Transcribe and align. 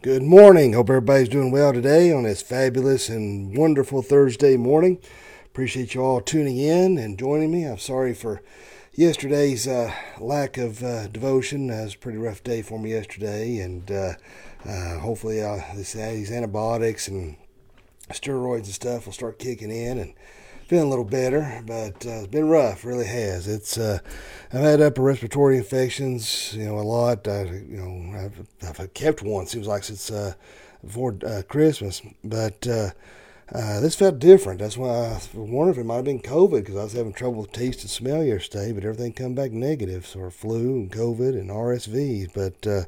Good 0.00 0.22
morning. 0.22 0.74
Hope 0.74 0.90
everybody's 0.90 1.28
doing 1.28 1.50
well 1.50 1.72
today 1.72 2.12
on 2.12 2.22
this 2.22 2.40
fabulous 2.40 3.08
and 3.08 3.58
wonderful 3.58 4.00
Thursday 4.00 4.56
morning. 4.56 5.00
Appreciate 5.46 5.92
you 5.92 6.02
all 6.02 6.20
tuning 6.20 6.56
in 6.56 6.98
and 6.98 7.18
joining 7.18 7.50
me. 7.50 7.64
I'm 7.64 7.78
sorry 7.78 8.14
for 8.14 8.40
yesterday's 8.94 9.66
uh, 9.66 9.92
lack 10.20 10.56
of 10.56 10.84
uh, 10.84 11.08
devotion. 11.08 11.68
It 11.68 11.82
was 11.82 11.94
a 11.96 11.98
pretty 11.98 12.16
rough 12.16 12.44
day 12.44 12.62
for 12.62 12.78
me 12.78 12.92
yesterday, 12.92 13.58
and 13.58 13.90
uh, 13.90 14.12
uh 14.64 15.00
hopefully 15.00 15.42
uh, 15.42 15.62
these 15.74 15.96
antibiotics 16.30 17.08
and 17.08 17.36
steroids 18.10 18.66
and 18.66 18.66
stuff 18.66 19.06
will 19.06 19.12
start 19.12 19.40
kicking 19.40 19.72
in 19.72 19.98
and 19.98 20.14
feeling 20.68 20.86
a 20.86 20.90
little 20.90 21.04
better, 21.04 21.62
but 21.66 22.06
uh, 22.06 22.20
it's 22.20 22.26
been 22.26 22.46
rough. 22.46 22.84
Really 22.84 23.06
has. 23.06 23.48
It's 23.48 23.78
uh, 23.78 23.98
I've 24.52 24.60
had 24.60 24.80
upper 24.82 25.00
respiratory 25.00 25.56
infections, 25.56 26.54
you 26.54 26.66
know, 26.66 26.78
a 26.78 26.80
lot. 26.80 27.26
I, 27.26 27.44
you 27.44 27.78
know, 27.78 28.18
I've, 28.18 28.78
I've 28.78 28.94
kept 28.94 29.22
one. 29.22 29.46
Seems 29.46 29.66
like 29.66 29.82
since 29.82 30.10
uh, 30.10 30.34
before 30.84 31.16
uh, 31.26 31.42
Christmas, 31.48 32.02
but. 32.22 32.66
Uh, 32.66 32.90
uh, 33.50 33.80
this 33.80 33.94
felt 33.94 34.18
different. 34.18 34.60
That's 34.60 34.76
why 34.76 34.90
I 34.90 35.20
wondered 35.32 35.72
if 35.72 35.78
it 35.78 35.84
might 35.84 35.94
have 35.96 36.04
been 36.04 36.20
COVID 36.20 36.60
because 36.60 36.76
I 36.76 36.82
was 36.82 36.92
having 36.92 37.14
trouble 37.14 37.40
with 37.40 37.52
taste 37.52 37.80
and 37.80 37.88
smell 37.88 38.22
yesterday, 38.22 38.72
but 38.72 38.84
everything 38.84 39.14
come 39.14 39.34
back 39.34 39.52
negative. 39.52 40.06
So 40.06 40.28
flu 40.28 40.74
and 40.74 40.92
COVID 40.92 41.30
and 41.30 41.48
RSV, 41.48 42.34
but 42.34 42.70
uh, 42.70 42.84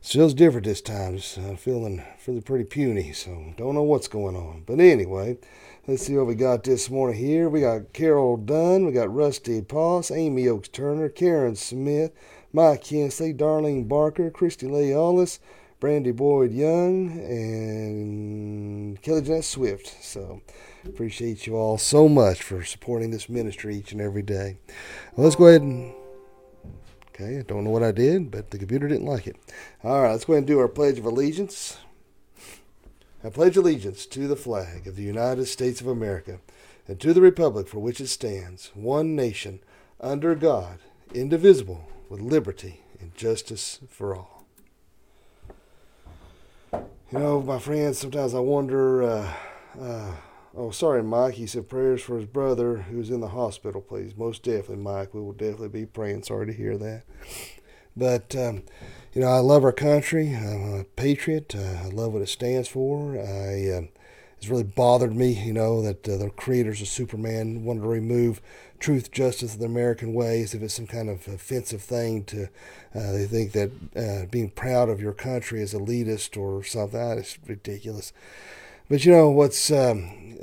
feels 0.00 0.34
different 0.34 0.66
this 0.66 0.80
time. 0.80 1.18
Just 1.18 1.38
uh, 1.38 1.54
feeling 1.54 2.02
feeling 2.18 2.42
pretty 2.42 2.64
puny, 2.64 3.12
so 3.12 3.54
don't 3.56 3.76
know 3.76 3.84
what's 3.84 4.08
going 4.08 4.34
on. 4.34 4.64
But 4.66 4.80
anyway, 4.80 5.38
Let's 5.84 6.06
see 6.06 6.16
what 6.16 6.28
we 6.28 6.36
got 6.36 6.62
this 6.62 6.88
morning 6.88 7.18
here. 7.18 7.48
We 7.48 7.62
got 7.62 7.92
Carol 7.92 8.36
Dunn, 8.36 8.86
we 8.86 8.92
got 8.92 9.12
Rusty 9.12 9.60
Poss, 9.62 10.12
Amy 10.12 10.46
Oaks 10.46 10.68
Turner, 10.68 11.08
Karen 11.08 11.56
Smith, 11.56 12.12
Mike 12.52 12.84
Kinsley, 12.84 13.34
Darlene 13.34 13.88
Barker, 13.88 14.30
Christy 14.30 14.68
Layallis, 14.68 15.40
Brandy 15.80 16.12
Boyd 16.12 16.52
Young, 16.52 17.10
and 17.18 19.02
Kelly 19.02 19.22
Jeanette 19.22 19.42
Swift. 19.42 20.04
So 20.04 20.40
appreciate 20.84 21.48
you 21.48 21.56
all 21.56 21.78
so 21.78 22.08
much 22.08 22.44
for 22.44 22.62
supporting 22.62 23.10
this 23.10 23.28
ministry 23.28 23.74
each 23.74 23.90
and 23.90 24.00
every 24.00 24.22
day. 24.22 24.58
Well, 25.16 25.24
let's 25.24 25.34
go 25.34 25.48
ahead 25.48 25.62
and 25.62 25.92
Okay, 27.08 27.40
I 27.40 27.42
don't 27.42 27.64
know 27.64 27.70
what 27.70 27.82
I 27.82 27.90
did, 27.90 28.30
but 28.30 28.52
the 28.52 28.58
computer 28.58 28.86
didn't 28.86 29.06
like 29.06 29.26
it. 29.26 29.34
All 29.82 30.00
right, 30.00 30.12
let's 30.12 30.24
go 30.24 30.34
ahead 30.34 30.42
and 30.42 30.46
do 30.46 30.60
our 30.60 30.68
Pledge 30.68 31.00
of 31.00 31.06
Allegiance. 31.06 31.76
I 33.24 33.30
pledge 33.30 33.56
allegiance 33.56 34.04
to 34.06 34.26
the 34.26 34.36
flag 34.36 34.86
of 34.86 34.96
the 34.96 35.02
United 35.02 35.46
States 35.46 35.80
of 35.80 35.86
America 35.86 36.40
and 36.88 36.98
to 37.00 37.14
the 37.14 37.20
republic 37.20 37.68
for 37.68 37.78
which 37.78 38.00
it 38.00 38.08
stands, 38.08 38.72
one 38.74 39.14
nation, 39.14 39.60
under 40.00 40.34
God, 40.34 40.80
indivisible, 41.14 41.88
with 42.08 42.20
liberty 42.20 42.80
and 43.00 43.14
justice 43.14 43.78
for 43.88 44.16
all. 44.16 44.44
You 46.72 47.18
know, 47.18 47.42
my 47.42 47.58
friends, 47.58 47.98
sometimes 47.98 48.34
I 48.34 48.40
wonder. 48.40 49.02
Uh, 49.02 49.32
uh, 49.80 50.14
oh, 50.56 50.70
sorry, 50.70 51.02
Mike. 51.02 51.34
He 51.34 51.46
said 51.46 51.68
prayers 51.68 52.02
for 52.02 52.16
his 52.16 52.26
brother 52.26 52.78
who's 52.78 53.10
in 53.10 53.20
the 53.20 53.28
hospital, 53.28 53.82
please. 53.82 54.16
Most 54.16 54.42
definitely, 54.42 54.76
Mike. 54.76 55.14
We 55.14 55.20
will 55.20 55.32
definitely 55.32 55.68
be 55.68 55.86
praying. 55.86 56.22
Sorry 56.22 56.46
to 56.46 56.52
hear 56.52 56.76
that. 56.78 57.02
But 57.94 58.34
um, 58.34 58.62
you 59.14 59.20
know, 59.20 59.28
I 59.28 59.38
love 59.38 59.64
our 59.64 59.72
country. 59.72 60.34
I'm 60.34 60.80
a 60.80 60.84
patriot. 60.84 61.54
Uh, 61.54 61.84
I 61.84 61.88
love 61.88 62.12
what 62.12 62.22
it 62.22 62.28
stands 62.28 62.68
for. 62.68 63.18
I 63.18 63.68
uh, 63.68 63.82
it's 64.38 64.48
really 64.48 64.64
bothered 64.64 65.14
me, 65.14 65.32
you 65.32 65.52
know, 65.52 65.82
that 65.82 66.08
uh, 66.08 66.16
the 66.16 66.30
creators 66.30 66.80
of 66.80 66.88
Superman 66.88 67.64
wanted 67.64 67.82
to 67.82 67.88
remove 67.88 68.40
truth, 68.80 69.12
justice, 69.12 69.52
and 69.52 69.62
the 69.62 69.66
American 69.66 70.14
way 70.14 70.42
as 70.42 70.54
if 70.54 70.62
it's 70.62 70.74
some 70.74 70.86
kind 70.86 71.08
of 71.08 71.28
offensive 71.28 71.82
thing. 71.82 72.24
To 72.24 72.44
uh, 72.94 73.12
they 73.12 73.26
think 73.26 73.52
that 73.52 73.70
uh, 73.94 74.26
being 74.30 74.50
proud 74.50 74.88
of 74.88 75.00
your 75.00 75.12
country 75.12 75.60
is 75.60 75.74
elitist 75.74 76.36
or 76.36 76.64
something. 76.64 77.00
It's 77.18 77.38
ridiculous. 77.46 78.12
But 78.88 79.04
you 79.04 79.12
know 79.12 79.30
what's 79.30 79.70
um, 79.70 80.38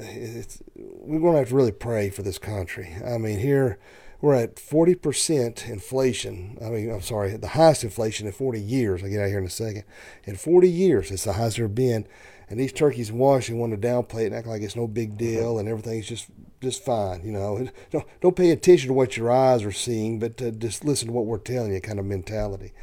we're 0.76 1.20
going 1.20 1.34
to 1.34 1.40
have 1.40 1.50
to 1.50 1.56
really 1.56 1.72
pray 1.72 2.10
for 2.10 2.22
this 2.22 2.38
country. 2.38 2.96
I 3.06 3.18
mean, 3.18 3.40
here 3.40 3.80
we're 4.22 4.36
at 4.36 4.56
40% 4.58 5.70
inflation. 5.70 6.58
I 6.62 6.70
mean, 6.70 6.92
I'm 6.92 7.02
sorry, 7.02 7.36
the 7.38 7.48
highest 7.50 7.84
inflation 7.84 8.28
in 8.28 8.34
40 8.34 8.60
years. 8.60 9.02
I'll 9.02 9.10
get 9.10 9.22
out 9.22 9.30
here 9.30 9.40
in 9.40 9.46
a 9.46 9.50
second. 9.50 9.84
In 10.26 10.36
40 10.36 10.70
years, 10.70 11.10
it's 11.10 11.24
the 11.24 11.34
highest 11.34 11.58
there 11.58 11.68
been. 11.68 12.06
And 12.50 12.60
these 12.60 12.74
turkeys 12.74 13.12
in 13.12 13.18
Washington 13.18 13.60
want 13.60 13.80
to 13.80 13.88
downplay 13.88 14.24
it 14.24 14.28
and 14.28 14.36
act 14.36 14.48
like 14.48 14.62
it's 14.62 14.76
no 14.76 14.88
big 14.88 15.18
deal 15.18 15.60
and 15.60 15.70
everything's 15.70 16.08
just 16.08 16.28
just 16.62 16.84
fine. 16.84 17.24
You 17.24 17.32
know, 17.32 17.70
don't, 17.92 18.06
don't 18.20 18.36
pay 18.36 18.50
attention 18.50 18.90
to 18.90 18.94
what 18.94 19.16
your 19.16 19.32
eyes 19.32 19.64
are 19.64 19.72
seeing, 19.72 20.20
but 20.20 20.42
uh, 20.42 20.52
just 20.52 20.84
listen 20.84 21.08
to 21.08 21.14
what 21.14 21.26
we're 21.26 21.38
telling 21.38 21.72
you, 21.72 21.80
kind 21.80 22.00
of 22.00 22.06
mentality. 22.06 22.74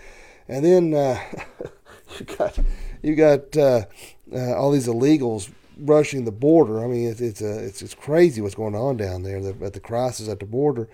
And 0.48 0.64
then 0.64 0.94
uh, 0.94 1.20
you 2.18 2.26
got 2.26 2.58
you 3.02 3.14
got 3.14 3.56
uh, 3.56 3.84
uh, 4.32 4.54
all 4.54 4.70
these 4.70 4.86
illegals 4.86 5.50
rushing 5.76 6.24
the 6.24 6.32
border. 6.32 6.82
I 6.82 6.86
mean, 6.86 7.08
it's 7.08 7.20
it's, 7.20 7.42
uh, 7.42 7.60
it's 7.62 7.82
it's 7.82 7.94
crazy 7.94 8.40
what's 8.40 8.54
going 8.54 8.76
on 8.76 8.96
down 8.96 9.24
there 9.24 9.42
the, 9.42 9.66
at 9.66 9.74
the 9.74 9.80
crisis 9.80 10.28
at 10.28 10.38
the 10.38 10.46
border 10.46 10.88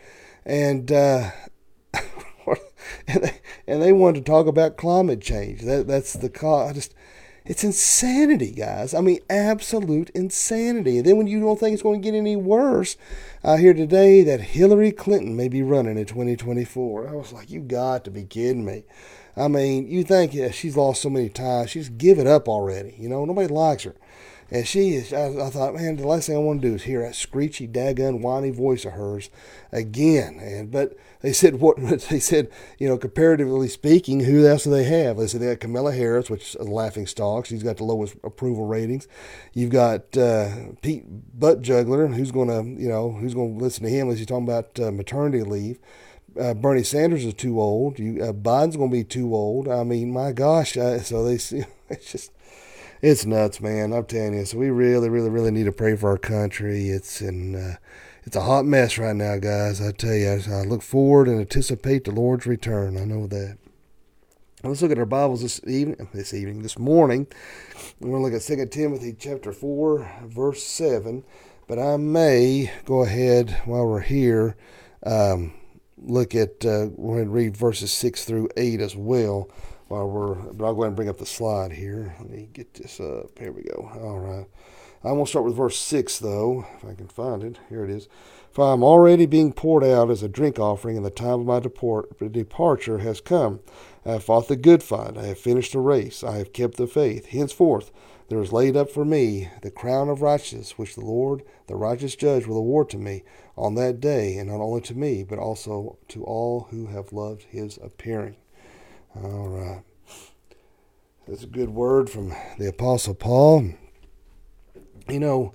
and 0.45 0.91
uh, 0.91 1.31
and, 3.07 3.23
they, 3.25 3.41
they 3.67 3.93
wanted 3.93 4.25
to 4.25 4.31
talk 4.31 4.47
about 4.47 4.77
climate 4.77 5.21
change. 5.21 5.63
That 5.63 5.87
that's 5.87 6.13
the 6.15 6.31
I 6.47 6.73
just 6.73 6.95
it's 7.45 7.65
insanity, 7.65 8.53
guys. 8.53 8.95
I 8.95 9.01
mean, 9.01 9.19
absolute 9.29 10.11
insanity. 10.11 10.99
And 10.99 11.07
then 11.07 11.17
when 11.17 11.27
you 11.27 11.41
don't 11.41 11.59
think 11.59 11.75
it's 11.75 11.83
going 11.83 12.01
to 12.01 12.05
get 12.05 12.17
any 12.17 12.37
worse, 12.37 12.97
I 13.43 13.57
hear 13.57 13.75
today 13.75 14.23
that 14.23 14.41
Hillary 14.41 14.93
Clinton 14.93 15.37
may 15.37 15.49
be 15.49 15.63
running 15.63 15.99
in 15.99 16.07
2024. 16.07 17.09
I 17.09 17.13
was 17.13 17.33
like, 17.33 17.51
you 17.51 17.61
got 17.61 18.05
to 18.05 18.13
be 18.13 18.23
kidding 18.25 18.65
me. 18.65 18.85
I 19.37 19.49
mean, 19.49 19.89
you 19.89 20.05
think 20.05 20.35
yeah, 20.35 20.51
she's 20.51 20.77
lost 20.77 21.03
so 21.03 21.11
many 21.11 21.31
times, 21.31 21.71
she's 21.71 21.89
given 21.89 22.29
up 22.29 22.49
already. 22.49 22.95
You 22.99 23.09
know, 23.09 23.25
nobody 23.25 23.53
likes 23.53 23.85
her. 23.85 23.97
And 24.53 24.69
she 24.69 24.91
is, 24.91 25.15
I, 25.15 25.29
I, 25.29 25.49
thought, 25.49 25.75
man, 25.75 25.97
the 25.97 26.07
last 26.07 26.27
thing 26.27 26.37
I 26.37 26.39
want 26.39 26.61
to 26.61 26.69
do 26.69 26.75
is 26.75 26.83
hear 26.83 27.01
that 27.01 27.15
screechy, 27.15 27.67
daggone, 27.67 28.21
whiny 28.21 28.51
voice 28.51 28.85
of 28.85 28.93
hers 28.93 29.31
again. 29.73 30.39
And 30.43 30.71
but 30.71 30.95
they 31.23 31.33
said 31.33 31.55
what 31.55 31.79
they 32.11 32.21
said, 32.21 32.51
you 32.79 32.87
know, 32.87 32.99
comparatively 32.99 33.67
speaking, 33.69 34.21
who 34.21 34.47
else 34.47 34.65
do 34.65 34.71
they 34.71 34.85
have? 34.85 35.17
They 35.17 35.27
said 35.27 35.41
they 35.41 35.47
got 35.47 35.61
Kamala 35.61 35.93
Harris, 35.93 36.29
which 36.29 36.51
is 36.51 36.55
a 36.57 36.65
laughing 36.65 37.07
stock. 37.07 37.47
She's 37.47 37.63
got 37.63 37.79
the 37.79 37.85
lowest 37.85 38.15
approval 38.23 38.67
ratings. 38.67 39.09
You've 39.55 39.71
got 39.71 40.15
uh, 40.19 40.51
Pete 40.83 41.05
Butt 41.09 41.63
Buttigieg, 41.63 42.15
who's 42.15 42.31
going 42.31 42.49
to, 42.49 42.83
you 42.83 42.91
know, 42.91 43.11
who's 43.11 43.33
going 43.33 43.57
to 43.57 43.65
listen 43.65 43.85
to 43.85 43.91
him 43.91 44.11
as 44.11 44.19
he's 44.19 44.27
talking 44.27 44.45
about 44.45 44.79
uh, 44.79 44.93
maternity 44.93 45.43
leave. 45.45 45.79
Uh, 46.39 46.53
Bernie 46.53 46.83
Sanders 46.83 47.25
is 47.25 47.33
too 47.33 47.59
old. 47.59 47.99
You, 47.99 48.23
uh, 48.23 48.33
Biden's 48.35 48.77
going 48.77 48.91
to 48.91 48.97
be 48.97 49.05
too 49.05 49.35
old. 49.35 49.67
I 49.67 49.83
mean, 49.83 50.13
my 50.13 50.33
gosh. 50.33 50.75
So 50.75 51.25
they, 51.25 51.39
see, 51.39 51.65
it's 51.89 52.13
just 52.13 52.33
it's 53.03 53.27
nuts, 53.27 53.61
man. 53.61 53.93
I'm 53.93 54.05
telling 54.05 54.35
you. 54.35 54.45
So 54.45 54.59
we 54.59 54.71
really, 54.71 55.09
really, 55.09 55.29
really 55.29 55.51
need 55.51 55.65
to 55.65 55.73
pray 55.73 55.97
for 55.97 56.11
our 56.11 56.19
country. 56.19 56.89
It's 56.89 57.21
in, 57.21 57.57
uh, 57.57 57.77
it's 58.23 58.37
a 58.37 58.43
hot 58.43 58.65
mess 58.65 58.97
right 58.97 59.17
now, 59.17 59.39
guys. 59.39 59.81
I 59.81 59.91
tell 59.91 60.15
you, 60.15 60.41
I 60.49 60.63
look 60.63 60.83
forward 60.83 61.27
and 61.27 61.41
anticipate 61.41 62.05
the 62.05 62.13
Lord's 62.13 62.47
return. 62.47 62.97
I 62.97 63.05
know 63.05 63.27
that. 63.27 63.59
Let's 64.63 64.81
look 64.81 64.93
at 64.93 64.99
our 64.99 65.05
Bibles 65.05 65.43
this 65.43 65.61
evening. 65.67 66.09
This 66.15 66.33
evening, 66.33 66.63
this 66.63 66.79
morning, 66.79 67.27
we're 67.99 68.11
going 68.11 68.23
to 68.23 68.31
look 68.31 68.41
at 68.41 68.47
2 68.47 68.67
Timothy 68.67 69.13
chapter 69.19 69.53
four, 69.53 70.09
verse 70.25 70.63
seven. 70.63 71.25
But 71.67 71.81
I 71.81 71.97
may 71.97 72.71
go 72.85 73.03
ahead 73.03 73.63
while 73.65 73.85
we're 73.85 74.01
here. 74.01 74.55
Um, 75.05 75.55
look 75.99 76.37
at 76.37 76.65
uh, 76.65 76.91
we're 76.95 77.17
going 77.17 77.25
to 77.25 77.33
read 77.33 77.57
verses 77.57 77.93
six 77.93 78.25
through 78.25 78.51
eight 78.57 78.81
as 78.81 78.95
well 78.95 79.51
while 79.93 80.09
we're, 80.09 80.35
but 80.35 80.65
I'll 80.65 80.75
go 80.75 80.83
ahead 80.83 80.89
and 80.89 80.97
bring 80.97 81.11
up 81.11 81.19
the 81.19 81.27
slide 81.27 81.73
here. 81.73 82.15
Let 82.19 82.31
me 82.31 82.49
get 82.51 82.73
this 82.73 82.99
up. 82.99 83.39
Here 83.39 83.53
we 83.53 83.65
go. 83.65 83.91
All 84.01 84.19
right. 84.19 84.47
I'm 85.05 85.15
going 85.15 85.27
to 85.27 85.31
start 85.31 85.45
with 85.45 85.55
verse 85.55 85.77
6, 85.77 86.19
though, 86.21 86.65
if 86.79 86.85
I 86.85 86.95
can 86.95 87.09
find 87.09 87.43
it. 87.43 87.59
Here 87.69 87.85
it 87.85 87.91
is. 87.91 88.09
For 88.53 88.65
I 88.65 88.73
am 88.73 88.83
already 88.83 89.27
being 89.27 89.53
poured 89.53 89.85
out 89.85 90.11
as 90.11 90.23
a 90.23 90.31
drink 90.31 90.59
offering, 90.59 90.97
and 90.97 91.05
the 91.05 91.11
time 91.11 91.41
of 91.41 91.47
my 91.47 91.61
deport, 91.61 92.19
departure 92.33 92.99
has 92.99 93.21
come. 93.21 93.61
I 94.07 94.13
have 94.13 94.25
fought 94.25 94.49
the 94.49 94.57
good 94.57 94.83
fight. 94.83 95.19
I 95.19 95.27
have 95.27 95.39
finished 95.39 95.73
the 95.73 95.81
race. 95.81 96.25
I 96.25 96.39
have 96.39 96.55
kept 96.55 96.79
the 96.79 96.87
faith. 96.87 97.27
Henceforth, 97.27 97.93
there 98.31 98.41
is 98.41 98.51
laid 98.51 98.79
up 98.79 98.91
for 98.91 99.05
me 99.05 99.51
the 99.61 99.71
crown 99.71 100.09
of 100.09 100.23
righteousness, 100.23 100.79
which 100.79 100.95
the 100.95 101.05
Lord, 101.05 101.43
the 101.67 101.77
righteous 101.77 102.17
judge, 102.17 102.47
will 102.47 102.57
award 102.57 102.89
to 102.91 102.99
me 102.99 103.25
on 103.59 103.75
that 103.75 104.01
day, 104.01 104.39
and 104.39 104.49
not 104.49 104.63
only 104.63 104.81
to 104.83 104.95
me, 104.95 105.23
but 105.23 105.39
also 105.39 105.99
to 106.09 106.25
all 106.25 106.69
who 106.71 106.87
have 106.87 107.13
loved 107.13 107.43
his 107.43 107.79
appearing. 107.83 108.37
All 109.15 109.49
right. 109.49 109.83
That's 111.29 111.45
a 111.45 111.47
good 111.47 111.71
word 111.71 112.09
from 112.09 112.35
the 112.59 112.69
Apostle 112.69 113.15
Paul. 113.15 113.73
You 115.09 115.21
know, 115.21 115.53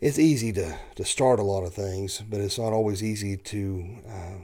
it's 0.00 0.18
easy 0.18 0.52
to, 0.54 0.76
to 0.96 1.04
start 1.04 1.38
a 1.38 1.44
lot 1.44 1.62
of 1.62 1.72
things, 1.72 2.22
but 2.28 2.40
it's 2.40 2.58
not 2.58 2.72
always 2.72 3.02
easy 3.02 3.36
to 3.36 3.86
uh, 4.08 4.38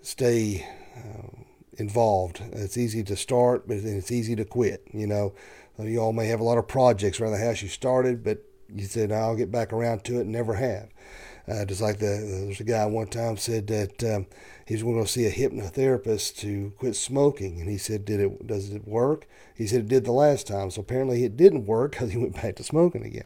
stay 0.00 0.66
uh, 0.96 1.42
involved. 1.76 2.40
It's 2.52 2.76
easy 2.76 3.02
to 3.02 3.16
start, 3.16 3.66
but 3.66 3.78
it's 3.78 4.12
easy 4.12 4.36
to 4.36 4.44
quit. 4.44 4.82
You 4.92 5.08
know, 5.08 5.34
you 5.78 5.98
all 5.98 6.12
may 6.12 6.26
have 6.26 6.40
a 6.40 6.44
lot 6.44 6.58
of 6.58 6.68
projects 6.68 7.20
around 7.20 7.32
the 7.32 7.44
house 7.44 7.62
you 7.62 7.68
started, 7.68 8.22
but 8.22 8.44
you 8.72 8.84
said, 8.84 9.10
I'll 9.10 9.36
get 9.36 9.50
back 9.50 9.72
around 9.72 10.04
to 10.04 10.18
it 10.18 10.22
and 10.22 10.32
never 10.32 10.54
have. 10.54 10.88
Uh, 11.48 11.64
just 11.64 11.80
like 11.80 11.98
the, 11.98 12.44
there's 12.44 12.60
a 12.60 12.64
guy 12.64 12.84
one 12.84 13.06
time 13.06 13.36
said 13.36 13.66
that 13.68 14.04
um, 14.04 14.26
he 14.66 14.74
was 14.74 14.82
going 14.82 15.02
to 15.02 15.10
see 15.10 15.24
a 15.24 15.32
hypnotherapist 15.32 16.36
to 16.36 16.72
quit 16.78 16.94
smoking, 16.94 17.60
and 17.60 17.70
he 17.70 17.78
said, 17.78 18.04
"Did 18.04 18.20
it? 18.20 18.46
Does 18.46 18.70
it 18.70 18.86
work?" 18.86 19.26
He 19.54 19.66
said 19.66 19.80
it 19.80 19.88
did 19.88 20.04
the 20.04 20.12
last 20.12 20.46
time. 20.46 20.70
So 20.70 20.82
apparently 20.82 21.24
it 21.24 21.36
didn't 21.36 21.66
work 21.66 21.92
because 21.92 22.12
he 22.12 22.18
went 22.18 22.34
back 22.34 22.56
to 22.56 22.64
smoking 22.64 23.04
again. 23.04 23.24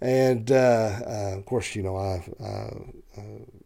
And 0.00 0.50
uh, 0.52 1.00
uh, 1.06 1.38
of 1.38 1.46
course, 1.46 1.74
you 1.74 1.82
know, 1.82 1.96
I, 1.96 2.24
uh, 2.42 3.20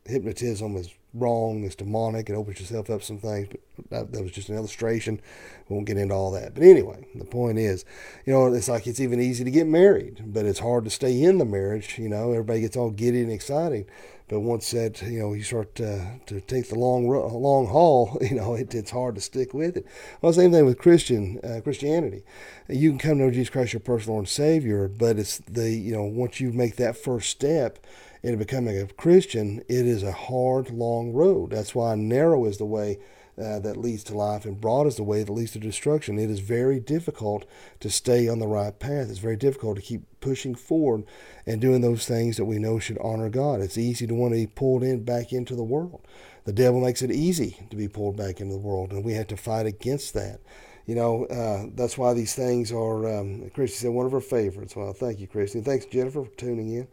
hypnotism 0.06 0.76
is 0.76 0.90
wrong, 1.14 1.64
it's 1.64 1.74
demonic, 1.74 2.30
it 2.30 2.34
opens 2.34 2.60
yourself 2.60 2.90
up 2.90 3.02
some 3.02 3.18
things. 3.18 3.48
But 3.48 3.90
that, 3.90 4.12
that 4.12 4.22
was 4.22 4.32
just 4.32 4.48
an 4.48 4.56
illustration. 4.56 5.20
We 5.68 5.74
won't 5.74 5.86
get 5.86 5.98
into 5.98 6.14
all 6.14 6.30
that. 6.32 6.54
But 6.54 6.62
anyway, 6.62 7.06
the 7.14 7.24
point 7.24 7.58
is, 7.58 7.84
you 8.26 8.32
know, 8.32 8.52
it's 8.52 8.68
like 8.68 8.86
it's 8.86 9.00
even 9.00 9.20
easy 9.20 9.44
to 9.44 9.50
get 9.50 9.66
married, 9.66 10.22
but 10.26 10.44
it's 10.44 10.60
hard 10.60 10.84
to 10.84 10.90
stay 10.90 11.22
in 11.22 11.38
the 11.38 11.44
marriage. 11.44 11.98
You 11.98 12.08
know, 12.08 12.32
everybody 12.32 12.60
gets 12.60 12.76
all 12.76 12.90
giddy 12.90 13.22
and 13.22 13.32
exciting. 13.32 13.86
But 14.30 14.40
once 14.40 14.70
that 14.70 15.02
you 15.02 15.18
know 15.18 15.32
you 15.32 15.42
start 15.42 15.74
to, 15.74 16.20
to 16.26 16.40
take 16.40 16.68
the 16.68 16.78
long 16.78 17.08
long 17.08 17.66
haul, 17.66 18.16
you 18.22 18.36
know 18.36 18.54
it, 18.54 18.72
it's 18.76 18.92
hard 18.92 19.16
to 19.16 19.20
stick 19.20 19.52
with 19.52 19.76
it. 19.76 19.84
Well, 20.22 20.32
same 20.32 20.52
thing 20.52 20.64
with 20.64 20.78
Christian 20.78 21.40
uh, 21.42 21.60
Christianity. 21.62 22.22
You 22.68 22.90
can 22.90 22.98
come 23.00 23.18
to 23.18 23.24
know 23.24 23.30
Jesus 23.32 23.50
Christ 23.50 23.72
your 23.72 23.80
personal 23.80 24.20
and 24.20 24.28
Savior, 24.28 24.86
but 24.86 25.18
it's 25.18 25.38
the 25.38 25.70
you 25.70 25.92
know 25.92 26.04
once 26.04 26.38
you 26.38 26.52
make 26.52 26.76
that 26.76 26.96
first 26.96 27.28
step 27.28 27.84
into 28.22 28.36
becoming 28.36 28.78
a 28.78 28.86
Christian, 28.86 29.62
it 29.68 29.86
is 29.86 30.02
a 30.02 30.12
hard, 30.12 30.70
long 30.70 31.12
road. 31.12 31.50
That's 31.50 31.74
why 31.74 31.94
narrow 31.94 32.44
is 32.44 32.58
the 32.58 32.64
way 32.66 32.98
uh, 33.40 33.58
that 33.60 33.76
leads 33.76 34.04
to 34.04 34.16
life, 34.16 34.44
and 34.44 34.60
broad 34.60 34.86
is 34.86 34.96
the 34.96 35.02
way 35.02 35.22
that 35.22 35.32
leads 35.32 35.52
to 35.52 35.58
destruction. 35.58 36.18
It 36.18 36.28
is 36.28 36.40
very 36.40 36.78
difficult 36.78 37.46
to 37.80 37.88
stay 37.88 38.28
on 38.28 38.38
the 38.38 38.46
right 38.46 38.78
path. 38.78 39.08
It's 39.08 39.18
very 39.18 39.36
difficult 39.36 39.76
to 39.76 39.82
keep 39.82 40.02
pushing 40.20 40.54
forward 40.54 41.04
and 41.46 41.60
doing 41.60 41.80
those 41.80 42.06
things 42.06 42.36
that 42.36 42.44
we 42.44 42.58
know 42.58 42.78
should 42.78 42.98
honor 42.98 43.30
God. 43.30 43.60
It's 43.60 43.78
easy 43.78 44.06
to 44.06 44.14
want 44.14 44.34
to 44.34 44.40
be 44.40 44.46
pulled 44.46 44.82
in 44.82 45.04
back 45.04 45.32
into 45.32 45.54
the 45.54 45.62
world. 45.62 46.06
The 46.44 46.52
devil 46.52 46.80
makes 46.80 47.00
it 47.00 47.10
easy 47.10 47.56
to 47.70 47.76
be 47.76 47.88
pulled 47.88 48.16
back 48.16 48.40
into 48.40 48.52
the 48.52 48.60
world, 48.60 48.92
and 48.92 49.04
we 49.04 49.14
have 49.14 49.28
to 49.28 49.36
fight 49.36 49.66
against 49.66 50.12
that. 50.14 50.40
You 50.86 50.94
know, 50.96 51.24
uh, 51.26 51.70
that's 51.74 51.96
why 51.96 52.14
these 52.14 52.34
things 52.34 52.72
are, 52.72 53.20
um, 53.20 53.48
Christy 53.54 53.76
said, 53.76 53.90
one 53.90 54.06
of 54.06 54.12
her 54.12 54.20
favorites. 54.20 54.74
Well, 54.74 54.92
thank 54.92 55.20
you, 55.20 55.28
Christy. 55.28 55.60
Thanks, 55.60 55.86
Jennifer, 55.86 56.24
for 56.24 56.36
tuning 56.36 56.74
in. 56.74 56.88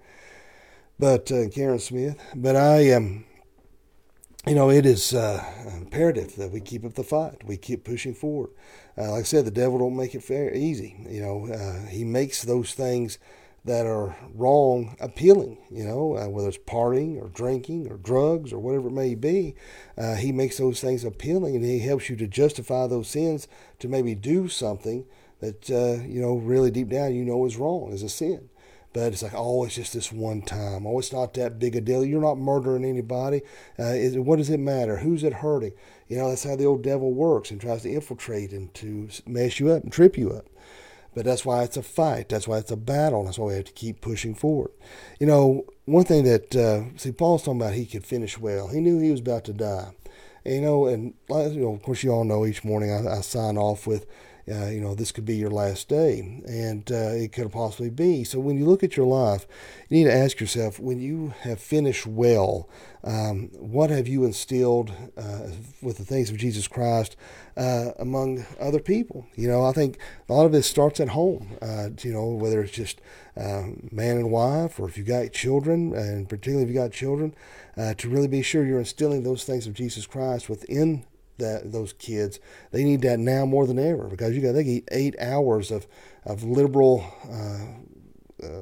But, 1.00 1.32
uh, 1.32 1.50
Karen 1.50 1.80
Smith. 1.80 2.18
But 2.36 2.56
I 2.56 2.82
am. 2.86 3.04
Um, 3.04 3.24
you 4.48 4.56
know, 4.56 4.70
it 4.70 4.86
is 4.86 5.14
uh, 5.14 5.44
imperative 5.76 6.38
that 6.38 6.52
we 6.52 6.62
keep 6.62 6.86
up 6.86 6.94
the 6.94 7.04
fight. 7.04 7.44
We 7.46 7.58
keep 7.58 7.84
pushing 7.84 8.14
forward. 8.14 8.52
Uh, 8.98 9.12
like 9.12 9.22
I 9.22 9.24
said, 9.24 9.44
the 9.44 9.52
devil 9.52 9.78
don't 9.78 9.98
make 9.98 10.16
it 10.16 10.24
fair 10.24 10.54
easy. 10.56 10.96
You 11.10 11.22
know, 11.22 11.54
uh, 11.54 11.86
he 11.88 12.06
makes 12.06 12.44
those 12.44 12.74
things 12.74 13.20
that 13.66 13.86
are 13.86 14.16
wrong 14.34 14.96
appealing. 15.02 15.58
You 15.70 15.84
know, 15.84 16.16
uh, 16.16 16.30
whether 16.30 16.48
it's 16.48 16.58
partying 16.60 17.22
or 17.22 17.28
drinking 17.28 17.92
or 17.92 17.98
drugs 17.98 18.54
or 18.54 18.60
whatever 18.60 18.88
it 18.88 18.94
may 18.94 19.16
be, 19.16 19.56
uh, 19.98 20.16
he 20.16 20.32
makes 20.32 20.58
those 20.58 20.80
things 20.80 21.04
appealing, 21.04 21.58
and 21.58 21.66
he 21.66 21.80
helps 21.80 22.10
you 22.10 22.16
to 22.16 22.28
justify 22.28 22.88
those 22.88 23.10
sins 23.10 23.50
to 23.80 23.90
maybe 23.90 24.16
do 24.16 24.48
something 24.48 25.06
that 25.42 25.68
you 25.70 26.22
know 26.22 26.36
really 26.36 26.72
deep 26.72 26.88
down 26.88 27.14
you 27.14 27.26
know 27.26 27.46
is 27.46 27.58
wrong, 27.58 27.92
is 27.92 28.02
a 28.02 28.10
sin. 28.10 28.50
But 28.98 29.14
it's 29.14 29.22
like, 29.22 29.36
oh, 29.36 29.64
it's 29.64 29.76
just 29.76 29.94
this 29.94 30.12
one 30.12 30.42
time. 30.42 30.88
Oh, 30.88 30.98
it's 30.98 31.14
not 31.14 31.36
that 31.36 31.60
big 31.60 31.76
a 31.76 31.82
deal. 31.82 32.04
You're 32.04 32.20
not 32.20 32.40
murdering 32.40 32.84
anybody. 32.84 33.44
Uh, 33.78 33.94
is, 33.94 34.18
what 34.18 34.38
does 34.38 34.50
it 34.50 34.60
matter? 34.60 34.98
Who's 34.98 35.24
it 35.24 35.34
hurting? 35.34 35.74
You 36.08 36.18
know, 36.18 36.30
that's 36.30 36.46
how 36.46 36.56
the 36.56 36.66
old 36.66 36.82
devil 36.82 37.14
works 37.14 37.52
and 37.52 37.62
tries 37.62 37.84
to 37.84 37.92
infiltrate 37.92 38.52
and 38.54 38.74
to 38.74 39.08
mess 39.28 39.60
you 39.60 39.70
up 39.70 39.84
and 39.84 39.94
trip 39.94 40.18
you 40.18 40.32
up. 40.32 40.48
But 41.14 41.26
that's 41.26 41.46
why 41.46 41.62
it's 41.62 41.78
a 41.78 41.84
fight. 41.84 42.30
That's 42.30 42.48
why 42.48 42.58
it's 42.58 42.72
a 42.72 42.76
battle. 42.76 43.24
That's 43.26 43.38
why 43.38 43.46
we 43.46 43.54
have 43.54 43.66
to 43.66 43.72
keep 43.72 44.02
pushing 44.02 44.34
forward. 44.34 44.72
You 45.20 45.28
know, 45.28 45.68
one 45.86 46.06
thing 46.06 46.24
that, 46.24 46.56
uh, 46.56 46.98
see, 46.98 47.12
Paul's 47.12 47.44
talking 47.44 47.62
about 47.62 47.74
he 47.76 47.86
could 47.86 48.04
finish 48.04 48.40
well. 48.40 48.70
He 48.70 48.80
knew 48.80 48.98
he 48.98 49.12
was 49.12 49.20
about 49.20 49.44
to 49.44 49.54
die. 49.54 49.92
And, 50.44 50.56
you 50.56 50.62
know, 50.62 50.88
and, 50.88 51.14
you 51.30 51.60
know, 51.60 51.76
of 51.76 51.84
course, 51.84 52.02
you 52.02 52.10
all 52.10 52.24
know 52.24 52.48
each 52.48 52.64
morning 52.64 52.92
I, 52.92 53.18
I 53.18 53.22
sign 53.22 53.60
off 53.60 53.86
with, 53.86 54.08
uh, 54.50 54.68
you 54.68 54.80
know, 54.80 54.96
this 54.96 55.12
could 55.12 55.26
be 55.26 55.36
your 55.36 55.50
last 55.50 55.90
day, 55.90 56.20
and 56.48 56.90
uh, 56.92 57.12
it 57.12 57.34
could 57.34 57.52
possibly 57.52 57.90
be. 57.90 58.24
So 58.24 58.40
when 58.40 58.58
you 58.58 58.66
look 58.66 58.82
at 58.82 58.96
your 58.96 59.06
life, 59.06 59.46
you 59.90 59.98
need 59.98 60.06
to 60.06 60.16
ask 60.16 60.40
yourself: 60.40 60.80
when 60.80 61.00
you 61.00 61.34
have 61.42 61.60
finished 61.60 62.08
well, 62.08 62.70
um, 63.04 63.50
what 63.54 63.90
have 63.90 64.08
you 64.08 64.24
instilled 64.24 64.92
uh, 65.18 65.50
with 65.82 65.98
the 65.98 66.06
things 66.06 66.30
of 66.30 66.38
Jesus 66.38 66.68
Christ 66.68 67.18
uh, 67.58 67.92
among 68.00 68.46
other 68.58 68.80
people? 68.80 69.28
You 69.36 69.50
know, 69.50 69.66
I 69.66 69.74
think 69.74 69.98
a 70.30 70.34
lot 70.34 70.46
of 70.46 70.54
this 70.54 70.68
starts 70.68 71.02
at 71.02 71.10
home. 71.10 71.58
Uh, 71.62 71.90
you 72.00 72.14
know, 72.14 72.28
whether 72.28 72.62
it's 72.62 72.72
just 72.72 73.02
uh, 73.36 73.64
man 73.92 74.16
and 74.16 74.32
wife, 74.32 74.80
or 74.80 74.88
if 74.88 74.98
you 74.98 75.04
got 75.04 75.34
children, 75.34 75.94
and 75.94 76.30
particularly 76.30 76.64
if 76.64 76.70
you 76.70 76.76
got 76.76 76.92
children, 76.94 77.36
to 77.76 78.10
really 78.10 78.28
be 78.28 78.42
sure 78.42 78.66
you're 78.66 78.80
instilling 78.80 79.24
those 79.24 79.44
things 79.44 79.68
of 79.68 79.74
Jesus 79.74 80.08
Christ 80.08 80.50
within 80.50 81.06
that 81.38 81.72
those 81.72 81.94
kids. 81.94 82.40
They 82.72 82.84
need 82.84 83.02
that 83.02 83.20
now 83.20 83.46
more 83.46 83.66
than 83.66 83.80
ever 83.80 84.08
because 84.08 84.36
you 84.36 84.42
got 84.42 84.54
they 84.54 84.64
get 84.64 84.84
eight 84.92 85.16
hours 85.20 85.72
of 85.72 85.88
of 86.26 86.44
liberal 86.44 87.06
uh, 87.32 88.46
uh, 88.46 88.62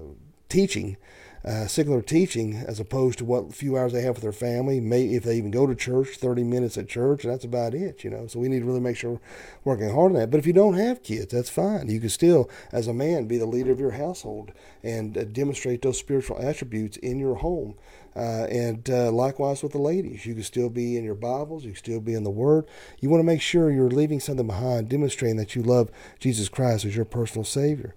teaching, 0.49 0.97
uh, 1.43 1.67
secular 1.67 2.01
teaching, 2.01 2.55
as 2.55 2.79
opposed 2.79 3.17
to 3.19 3.25
what 3.25 3.53
few 3.53 3.77
hours 3.77 3.93
they 3.93 4.01
have 4.01 4.15
with 4.15 4.23
their 4.23 4.31
family. 4.31 4.79
May 4.79 5.05
if 5.05 5.23
they 5.23 5.37
even 5.37 5.51
go 5.51 5.65
to 5.65 5.75
church, 5.75 6.17
thirty 6.17 6.43
minutes 6.43 6.77
at 6.77 6.87
church, 6.87 7.23
and 7.23 7.33
that's 7.33 7.45
about 7.45 7.73
it. 7.73 8.03
You 8.03 8.09
know, 8.09 8.27
so 8.27 8.39
we 8.39 8.49
need 8.49 8.59
to 8.59 8.65
really 8.65 8.79
make 8.79 8.97
sure 8.97 9.19
we're 9.63 9.73
working 9.73 9.93
hard 9.93 10.11
on 10.11 10.19
that. 10.19 10.31
But 10.31 10.39
if 10.39 10.47
you 10.47 10.53
don't 10.53 10.75
have 10.75 11.03
kids, 11.03 11.33
that's 11.33 11.49
fine. 11.49 11.89
You 11.89 11.99
can 11.99 12.09
still, 12.09 12.49
as 12.71 12.87
a 12.87 12.93
man, 12.93 13.25
be 13.27 13.37
the 13.37 13.45
leader 13.45 13.71
of 13.71 13.79
your 13.79 13.91
household 13.91 14.51
and 14.83 15.17
uh, 15.17 15.23
demonstrate 15.23 15.81
those 15.81 15.99
spiritual 15.99 16.39
attributes 16.39 16.97
in 16.97 17.19
your 17.19 17.35
home. 17.35 17.75
Uh, 18.15 18.45
and 18.49 18.89
uh, 18.89 19.11
likewise 19.11 19.61
with 19.61 19.73
the 19.73 19.77
ladies, 19.77 20.25
you 20.25 20.33
can 20.33 20.43
still 20.43 20.69
be 20.69 20.97
in 20.97 21.03
your 21.03 21.15
Bibles, 21.15 21.65
you 21.65 21.71
can 21.71 21.77
still 21.77 21.99
be 21.99 22.13
in 22.13 22.23
the 22.23 22.29
Word. 22.29 22.65
You 23.01 23.09
want 23.09 23.19
to 23.19 23.25
make 23.25 23.41
sure 23.41 23.69
you're 23.69 23.89
leaving 23.89 24.19
something 24.19 24.47
behind, 24.47 24.87
demonstrating 24.87 25.37
that 25.37 25.55
you 25.55 25.63
love 25.63 25.91
Jesus 26.19 26.47
Christ 26.47 26.85
as 26.85 26.95
your 26.95 27.05
personal 27.05 27.43
Savior. 27.43 27.93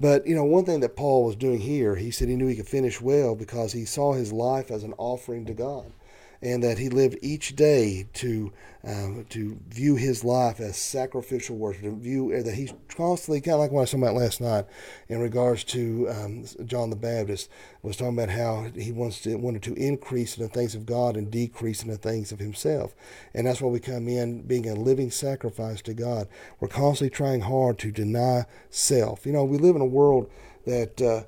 But, 0.00 0.26
you 0.26 0.34
know, 0.34 0.44
one 0.44 0.64
thing 0.64 0.80
that 0.80 0.96
Paul 0.96 1.24
was 1.24 1.36
doing 1.36 1.60
here, 1.60 1.96
he 1.96 2.10
said 2.10 2.28
he 2.28 2.36
knew 2.36 2.46
he 2.46 2.56
could 2.56 2.68
finish 2.68 3.00
well 3.00 3.34
because 3.34 3.72
he 3.72 3.84
saw 3.84 4.12
his 4.12 4.32
life 4.32 4.70
as 4.70 4.84
an 4.84 4.94
offering 4.96 5.44
to 5.46 5.54
God 5.54 5.92
and 6.40 6.62
that 6.62 6.78
he 6.78 6.88
lived 6.88 7.18
each 7.20 7.56
day 7.56 8.06
to 8.14 8.52
um, 8.84 9.26
to 9.28 9.58
view 9.68 9.96
his 9.96 10.22
life 10.22 10.60
as 10.60 10.76
sacrificial 10.76 11.56
worship, 11.56 11.82
to 11.82 11.96
view 11.96 12.32
uh, 12.32 12.42
that 12.42 12.54
he's 12.54 12.72
constantly 12.88 13.40
kind 13.40 13.54
of 13.54 13.60
like 13.60 13.72
what 13.72 13.80
I 13.80 13.82
was 13.82 13.90
talking 13.90 14.04
about 14.04 14.14
last 14.14 14.40
night 14.40 14.66
in 15.08 15.18
regards 15.18 15.64
to 15.64 16.08
um, 16.08 16.44
John 16.64 16.90
the 16.90 16.96
Baptist 16.96 17.50
was 17.82 17.96
talking 17.96 18.14
about 18.14 18.30
how 18.30 18.70
he 18.76 18.92
wants 18.92 19.20
to 19.22 19.34
wanted 19.34 19.62
to 19.64 19.74
increase 19.74 20.36
in 20.36 20.44
the 20.44 20.48
things 20.48 20.76
of 20.76 20.86
God 20.86 21.16
and 21.16 21.30
decrease 21.30 21.82
in 21.82 21.90
the 21.90 21.96
things 21.96 22.30
of 22.30 22.38
himself, 22.38 22.94
and 23.34 23.46
that's 23.46 23.60
why 23.60 23.68
we 23.68 23.80
come 23.80 24.08
in 24.08 24.42
being 24.42 24.68
a 24.68 24.74
living 24.74 25.10
sacrifice 25.10 25.82
to 25.82 25.94
God. 25.94 26.28
We're 26.60 26.68
constantly 26.68 27.10
trying 27.10 27.42
hard 27.42 27.78
to 27.80 27.90
deny 27.90 28.46
self. 28.70 29.26
You 29.26 29.32
know, 29.32 29.44
we 29.44 29.58
live 29.58 29.76
in 29.76 29.82
a 29.82 29.86
world 29.86 30.30
that. 30.66 31.02
Uh, 31.02 31.24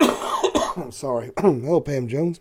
I'm 0.74 0.90
sorry. 0.90 1.32
Hello, 1.38 1.82
Pam 1.82 2.08
Jones 2.08 2.40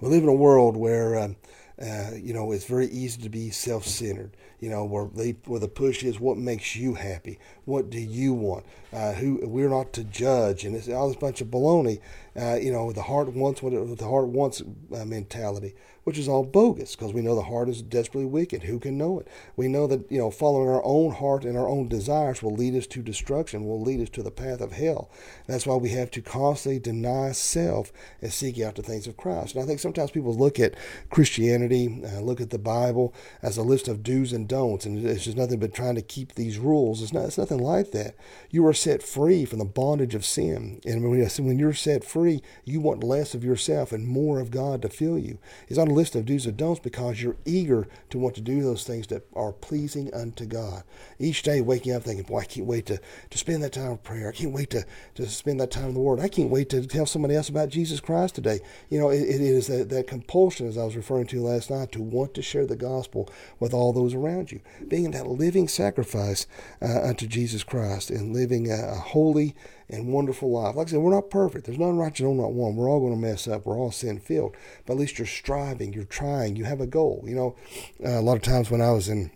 we 0.00 0.08
live 0.08 0.22
in 0.22 0.28
a 0.28 0.34
world 0.34 0.76
where 0.76 1.18
um, 1.18 1.36
uh, 1.80 2.10
you 2.16 2.32
know 2.32 2.52
it's 2.52 2.64
very 2.64 2.86
easy 2.86 3.20
to 3.22 3.28
be 3.28 3.50
self-centered. 3.50 4.36
You 4.60 4.70
know 4.70 4.84
where 4.84 5.08
they 5.14 5.32
where 5.44 5.60
the 5.60 5.68
push 5.68 6.02
is 6.02 6.18
what 6.18 6.38
makes 6.38 6.74
you 6.74 6.94
happy, 6.94 7.38
what 7.64 7.90
do 7.90 7.98
you 7.98 8.32
want? 8.32 8.64
Uh, 8.92 9.12
who 9.12 9.40
we're 9.46 9.68
not 9.68 9.92
to 9.94 10.04
judge, 10.04 10.64
and 10.64 10.74
it's 10.74 10.88
all 10.88 11.08
this 11.08 11.16
bunch 11.16 11.40
of 11.40 11.48
baloney. 11.48 12.00
Uh, 12.34 12.54
you 12.54 12.72
know 12.72 12.92
the 12.92 13.02
heart 13.02 13.28
wants 13.32 13.62
what 13.62 13.72
it, 13.72 13.98
the 13.98 14.08
heart 14.08 14.28
wants 14.28 14.62
uh, 14.94 15.04
mentality 15.04 15.74
which 16.06 16.18
is 16.18 16.28
all 16.28 16.44
bogus 16.44 16.94
because 16.94 17.12
we 17.12 17.20
know 17.20 17.34
the 17.34 17.42
heart 17.42 17.68
is 17.68 17.82
desperately 17.82 18.24
wicked. 18.24 18.62
Who 18.62 18.78
can 18.78 18.96
know 18.96 19.18
it? 19.18 19.26
We 19.56 19.66
know 19.66 19.88
that, 19.88 20.08
you 20.08 20.18
know, 20.18 20.30
following 20.30 20.68
our 20.68 20.84
own 20.84 21.10
heart 21.10 21.44
and 21.44 21.58
our 21.58 21.68
own 21.68 21.88
desires 21.88 22.44
will 22.44 22.54
lead 22.54 22.76
us 22.76 22.86
to 22.86 23.02
destruction, 23.02 23.66
will 23.66 23.82
lead 23.82 24.00
us 24.00 24.08
to 24.10 24.22
the 24.22 24.30
path 24.30 24.60
of 24.60 24.70
hell. 24.70 25.10
That's 25.48 25.66
why 25.66 25.74
we 25.74 25.88
have 25.90 26.12
to 26.12 26.22
constantly 26.22 26.78
deny 26.78 27.32
self 27.32 27.90
and 28.22 28.32
seek 28.32 28.60
out 28.60 28.76
the 28.76 28.84
things 28.84 29.08
of 29.08 29.16
Christ. 29.16 29.56
And 29.56 29.64
I 29.64 29.66
think 29.66 29.80
sometimes 29.80 30.12
people 30.12 30.32
look 30.32 30.60
at 30.60 30.76
Christianity, 31.10 32.04
uh, 32.06 32.20
look 32.20 32.40
at 32.40 32.50
the 32.50 32.58
Bible 32.58 33.12
as 33.42 33.56
a 33.56 33.62
list 33.62 33.88
of 33.88 34.04
do's 34.04 34.32
and 34.32 34.46
don'ts, 34.46 34.86
and 34.86 35.04
it's 35.04 35.24
just 35.24 35.36
nothing 35.36 35.58
but 35.58 35.74
trying 35.74 35.96
to 35.96 36.02
keep 36.02 36.34
these 36.36 36.56
rules. 36.56 37.02
It's, 37.02 37.12
not, 37.12 37.24
it's 37.24 37.38
nothing 37.38 37.58
like 37.58 37.90
that. 37.90 38.14
You 38.48 38.64
are 38.68 38.74
set 38.74 39.02
free 39.02 39.44
from 39.44 39.58
the 39.58 39.64
bondage 39.64 40.14
of 40.14 40.24
sin. 40.24 40.80
And 40.86 41.02
when 41.02 41.58
you're 41.58 41.72
set 41.74 42.04
free, 42.04 42.42
you 42.64 42.80
want 42.80 43.02
less 43.02 43.34
of 43.34 43.42
yourself 43.42 43.90
and 43.90 44.06
more 44.06 44.38
of 44.38 44.52
God 44.52 44.82
to 44.82 44.88
fill 44.88 45.18
you. 45.18 45.38
It's 45.66 45.78
not 45.78 45.95
list 45.96 46.14
of 46.14 46.24
do's 46.24 46.46
and 46.46 46.56
don'ts 46.56 46.80
because 46.80 47.20
you're 47.20 47.36
eager 47.44 47.88
to 48.10 48.18
want 48.18 48.34
to 48.36 48.40
do 48.40 48.62
those 48.62 48.84
things 48.84 49.08
that 49.08 49.26
are 49.34 49.52
pleasing 49.52 50.12
unto 50.14 50.46
God. 50.46 50.84
Each 51.18 51.42
day 51.42 51.60
waking 51.60 51.92
up 51.92 52.04
thinking, 52.04 52.24
boy, 52.24 52.40
I 52.40 52.44
can't 52.44 52.66
wait 52.66 52.86
to, 52.86 53.00
to 53.30 53.38
spend 53.38 53.62
that 53.64 53.72
time 53.72 53.92
of 53.92 54.04
prayer. 54.04 54.28
I 54.28 54.32
can't 54.32 54.52
wait 54.52 54.70
to, 54.70 54.84
to 55.16 55.26
spend 55.26 55.60
that 55.60 55.70
time 55.72 55.88
in 55.88 55.94
the 55.94 56.00
Word. 56.00 56.20
I 56.20 56.28
can't 56.28 56.50
wait 56.50 56.68
to 56.70 56.86
tell 56.86 57.06
somebody 57.06 57.34
else 57.34 57.48
about 57.48 57.68
Jesus 57.68 58.00
Christ 58.00 58.36
today. 58.36 58.60
You 58.90 59.00
know, 59.00 59.10
it, 59.10 59.22
it 59.22 59.40
is 59.40 59.66
that, 59.66 59.88
that 59.90 60.06
compulsion, 60.06 60.68
as 60.68 60.78
I 60.78 60.84
was 60.84 60.96
referring 60.96 61.26
to 61.28 61.42
last 61.42 61.70
night, 61.70 61.90
to 61.92 62.02
want 62.02 62.34
to 62.34 62.42
share 62.42 62.66
the 62.66 62.76
gospel 62.76 63.28
with 63.58 63.74
all 63.74 63.92
those 63.92 64.14
around 64.14 64.36
around 64.36 64.52
you, 64.52 64.60
being 64.86 65.10
that 65.12 65.26
living 65.26 65.68
sacrifice 65.68 66.46
uh, 66.82 67.02
unto 67.02 67.26
Jesus 67.26 67.64
Christ 67.64 68.10
and 68.10 68.34
living 68.34 68.70
a, 68.70 68.92
a, 68.92 68.94
holy 68.94 69.54
and 69.88 70.12
wonderful 70.12 70.50
life. 70.50 70.74
Like 70.74 70.88
I 70.88 70.90
said, 70.92 71.00
we're 71.00 71.14
not 71.14 71.30
perfect. 71.30 71.66
There's 71.66 71.78
none 71.78 71.96
righteous, 71.96 72.24
no, 72.24 72.34
not 72.34 72.52
one. 72.52 72.76
We're 72.76 72.90
all 72.90 73.00
going 73.00 73.14
to 73.14 73.20
mess 73.20 73.46
up. 73.46 73.66
We're 73.66 73.78
all 73.78 73.92
sin 73.92 74.18
filled. 74.18 74.56
But 74.84 74.94
at 74.94 74.98
least 74.98 75.18
you're 75.18 75.26
striving, 75.26 75.92
you're 75.92 76.04
trying, 76.04 76.56
you 76.56 76.64
have 76.64 76.80
a 76.80 76.86
goal. 76.86 77.24
You 77.26 77.34
know, 77.34 77.56
uh, 78.04 78.18
a 78.18 78.22
lot 78.22 78.36
of 78.36 78.42
times 78.42 78.70
when 78.70 78.80
I 78.80 78.90
was 78.90 79.08
in 79.08 79.30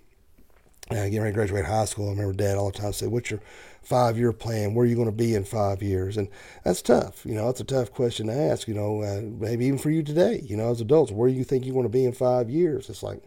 uh, 0.91 0.95
getting 0.95 1.21
ready 1.21 1.33
to 1.33 1.37
graduate 1.37 1.67
high 1.67 1.85
school, 1.85 2.09
I 2.09 2.11
remember 2.11 2.33
Dad 2.33 2.57
all 2.57 2.71
the 2.71 2.79
time 2.79 2.93
say, 2.93 3.07
"What's 3.07 3.31
your 3.31 3.41
five 3.83 4.19
year 4.19 4.33
plan? 4.33 4.75
Where 4.75 4.85
are 4.85 4.89
you 4.89 4.95
going 4.95 5.07
to 5.07 5.13
be 5.13 5.35
in 5.35 5.45
five 5.45 5.83
years? 5.83 6.17
And 6.17 6.29
that's 6.65 6.83
tough. 6.83 7.25
You 7.25 7.35
know, 7.35 7.49
it's 7.49 7.61
a 7.61 7.65
tough 7.65 7.93
question 7.93 8.27
to 8.27 8.33
ask, 8.33 8.69
you 8.69 8.75
know, 8.75 9.03
uh, 9.03 9.23
maybe 9.23 9.67
even 9.67 9.79
for 9.79 9.91
you 9.91 10.03
today, 10.03 10.41
you 10.45 10.57
know, 10.57 10.71
as 10.71 10.81
adults, 10.81 11.13
where 11.13 11.29
do 11.29 11.35
you 11.35 11.45
think 11.45 11.65
you 11.65 11.75
want 11.75 11.87
to 11.87 11.91
be 11.91 12.05
in 12.05 12.13
five 12.13 12.51
years? 12.51 12.89
It's 12.89 13.03
like, 13.03 13.23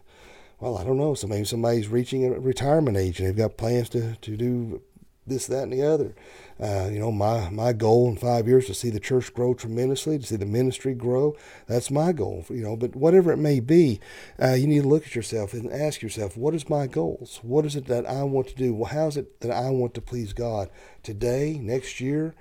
well, 0.60 0.78
I 0.78 0.84
don't 0.84 0.98
know. 0.98 1.14
So 1.14 1.26
maybe 1.26 1.44
somebody's 1.44 1.88
reaching 1.88 2.24
a 2.24 2.38
retirement 2.38 2.96
age 2.96 3.18
and 3.18 3.28
they've 3.28 3.36
got 3.36 3.56
plans 3.56 3.88
to, 3.90 4.16
to 4.16 4.36
do 4.36 4.82
this, 5.26 5.46
that, 5.46 5.64
and 5.64 5.72
the 5.72 5.82
other. 5.82 6.14
Uh, 6.60 6.88
you 6.90 6.98
know, 6.98 7.10
my, 7.10 7.50
my 7.50 7.72
goal 7.72 8.08
in 8.08 8.16
five 8.16 8.46
years 8.46 8.66
to 8.66 8.74
see 8.74 8.90
the 8.90 9.00
church 9.00 9.34
grow 9.34 9.54
tremendously, 9.54 10.18
to 10.18 10.26
see 10.26 10.36
the 10.36 10.46
ministry 10.46 10.94
grow. 10.94 11.36
That's 11.66 11.90
my 11.90 12.12
goal, 12.12 12.44
you 12.48 12.62
know. 12.62 12.76
But 12.76 12.94
whatever 12.94 13.32
it 13.32 13.38
may 13.38 13.60
be, 13.60 14.00
uh, 14.40 14.52
you 14.52 14.66
need 14.66 14.82
to 14.82 14.88
look 14.88 15.06
at 15.06 15.16
yourself 15.16 15.52
and 15.52 15.72
ask 15.72 16.02
yourself, 16.02 16.36
what 16.36 16.54
is 16.54 16.68
my 16.68 16.86
goals? 16.86 17.40
What 17.42 17.64
is 17.64 17.74
it 17.74 17.86
that 17.86 18.06
I 18.06 18.22
want 18.22 18.48
to 18.48 18.54
do? 18.54 18.74
Well, 18.74 18.90
how 18.90 19.08
is 19.08 19.16
it 19.16 19.40
that 19.40 19.50
I 19.50 19.70
want 19.70 19.94
to 19.94 20.00
please 20.00 20.32
God 20.32 20.70
today, 21.02 21.58
next 21.60 22.00
year? 22.00 22.34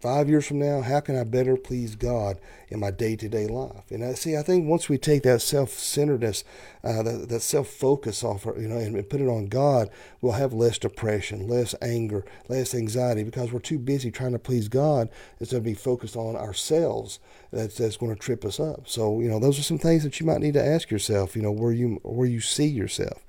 Five 0.00 0.28
years 0.28 0.46
from 0.46 0.58
now, 0.58 0.82
how 0.82 1.00
can 1.00 1.16
I 1.16 1.24
better 1.24 1.56
please 1.56 1.96
God 1.96 2.38
in 2.68 2.80
my 2.80 2.90
day 2.90 3.16
to 3.16 3.28
day 3.28 3.46
life? 3.46 3.90
And 3.90 4.04
I 4.04 4.14
see, 4.14 4.36
I 4.36 4.42
think 4.42 4.68
once 4.68 4.88
we 4.88 4.98
take 4.98 5.22
that 5.22 5.42
self 5.42 5.70
centeredness, 5.70 6.44
uh, 6.84 7.02
that, 7.02 7.28
that 7.28 7.40
self 7.40 7.68
focus 7.68 8.22
off, 8.22 8.44
you 8.44 8.68
know, 8.68 8.78
and, 8.78 8.94
and, 8.94 9.08
put 9.08 9.20
it 9.20 9.28
on 9.28 9.46
God, 9.46 9.88
we'll 10.20 10.32
have 10.32 10.52
less 10.52 10.78
depression, 10.78 11.48
less 11.48 11.74
anger, 11.80 12.24
less 12.48 12.74
anxiety 12.74 13.24
because 13.24 13.52
we're 13.52 13.60
too 13.60 13.78
busy 13.78 14.10
trying 14.10 14.32
to 14.32 14.38
please 14.38 14.68
God 14.68 15.08
instead 15.40 15.56
of 15.56 15.64
be 15.64 15.74
focused 15.74 16.16
on 16.16 16.36
ourselves. 16.36 17.18
That's, 17.52 17.76
that's 17.76 17.96
going 17.96 18.14
to 18.14 18.20
trip 18.20 18.44
us 18.44 18.60
up. 18.60 18.88
So, 18.88 19.20
you 19.20 19.28
know, 19.28 19.38
those 19.38 19.58
are 19.58 19.62
some 19.62 19.78
things 19.78 20.02
that 20.04 20.20
you 20.20 20.26
might 20.26 20.40
need 20.40 20.54
to 20.54 20.64
ask 20.64 20.90
yourself, 20.90 21.36
you 21.36 21.42
know, 21.42 21.52
where 21.52 21.72
you, 21.72 22.00
where 22.02 22.26
you 22.26 22.40
see 22.40 22.66
yourself. 22.66 23.24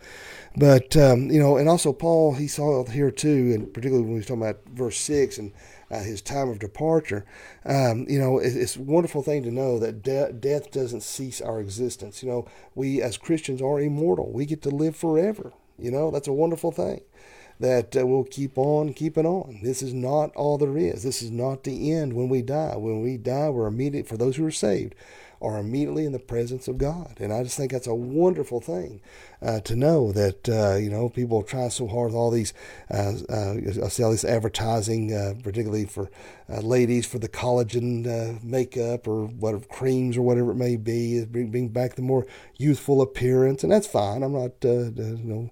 But, 0.58 0.98
um, 0.98 1.30
you 1.30 1.40
know, 1.40 1.58
and 1.58 1.70
also 1.70 1.94
Paul, 1.94 2.34
he 2.34 2.48
saw 2.48 2.82
it 2.82 2.90
here 2.90 3.12
too, 3.12 3.52
and 3.54 3.72
particularly 3.72 4.08
when 4.08 4.18
he's 4.18 4.26
talking 4.26 4.42
about 4.42 4.62
verse 4.74 4.98
6 4.98 5.38
and 5.38 5.54
uh, 5.90 6.02
his 6.02 6.22
time 6.22 6.50
of 6.50 6.60
departure. 6.60 7.26
Um, 7.66 8.06
you 8.10 8.20
know, 8.20 8.40
it, 8.40 8.56
it's 8.56 8.76
a 8.76 8.82
wonderful 8.82 9.24
thing 9.24 9.44
to 9.44 9.52
know 9.52 9.80
that 9.80 10.02
de- 10.02 10.34
death 10.34 10.72
doesn't 10.72 11.02
cease 11.02 11.42
our 11.42 11.60
existence. 11.60 12.22
You 12.24 12.30
know, 12.30 12.48
we 12.76 13.02
as 13.02 13.18
Christians 13.18 13.62
are 13.62 13.80
immortal. 13.80 14.32
We 14.32 14.46
get 14.46 14.62
to 14.64 14.70
live 14.70 14.96
forever. 14.96 15.54
You 15.80 15.92
know, 15.92 16.12
that's 16.12 16.28
a 16.28 16.34
wonderful 16.34 16.72
thing 16.72 17.02
that 17.60 17.96
uh, 17.98 18.06
we'll 18.06 18.24
keep 18.24 18.58
on 18.58 18.94
keeping 18.94 19.26
on. 19.26 19.60
This 19.64 19.82
is 19.82 19.94
not 19.94 20.36
all 20.36 20.58
there 20.58 20.78
is. 20.78 21.04
This 21.04 21.22
is 21.22 21.32
not 21.32 21.64
the 21.64 21.92
end 21.92 22.14
when 22.14 22.30
we 22.30 22.42
die. 22.42 22.76
When 22.76 23.02
we 23.02 23.18
die, 23.18 23.50
we're 23.50 23.68
immediate 23.68 24.08
for 24.08 24.18
those 24.18 24.36
who 24.36 24.46
are 24.46 24.52
saved 24.52 24.94
are 25.42 25.58
immediately 25.58 26.06
in 26.06 26.12
the 26.12 26.20
presence 26.20 26.68
of 26.68 26.78
God. 26.78 27.18
And 27.20 27.32
I 27.32 27.44
just 27.44 27.58
think 27.58 27.72
that's 27.72 27.88
a 27.88 27.96
wonderful 27.96 28.60
thing 28.60 29.02
uh, 29.42 29.60
to 29.62 29.76
know 29.76 30.12
that, 30.12 30.50
uh, 30.50 30.76
you 30.76 30.90
know, 30.90 31.10
people 31.10 31.44
try 31.44 31.68
so 31.70 31.88
hard 31.88 32.08
with 32.08 32.16
all 32.16 32.32
these, 32.32 32.54
uh, 32.90 33.14
uh 33.30 33.54
I 33.84 33.88
see 33.90 34.04
all 34.04 34.12
this 34.12 34.26
advertising, 34.26 35.14
uh, 35.14 35.34
particularly 35.44 35.86
for 35.86 36.10
uh, 36.50 36.62
ladies 36.62 37.06
for 37.06 37.20
the 37.20 37.30
collagen 37.30 38.42
makeup 38.44 39.08
or 39.08 39.26
whatever 39.26 39.66
creams 39.66 40.18
or 40.18 40.22
whatever 40.22 40.52
it 40.52 40.56
may 40.56 40.76
be, 40.76 41.24
bring, 41.26 41.68
back 41.68 41.96
the 41.96 42.02
more 42.02 42.26
youthful 42.56 43.02
appearance. 43.02 43.64
And 43.64 43.72
that's 43.72 43.88
fine. 43.88 44.24
I'm 44.24 44.34
not, 44.34 44.52
you 44.64 45.52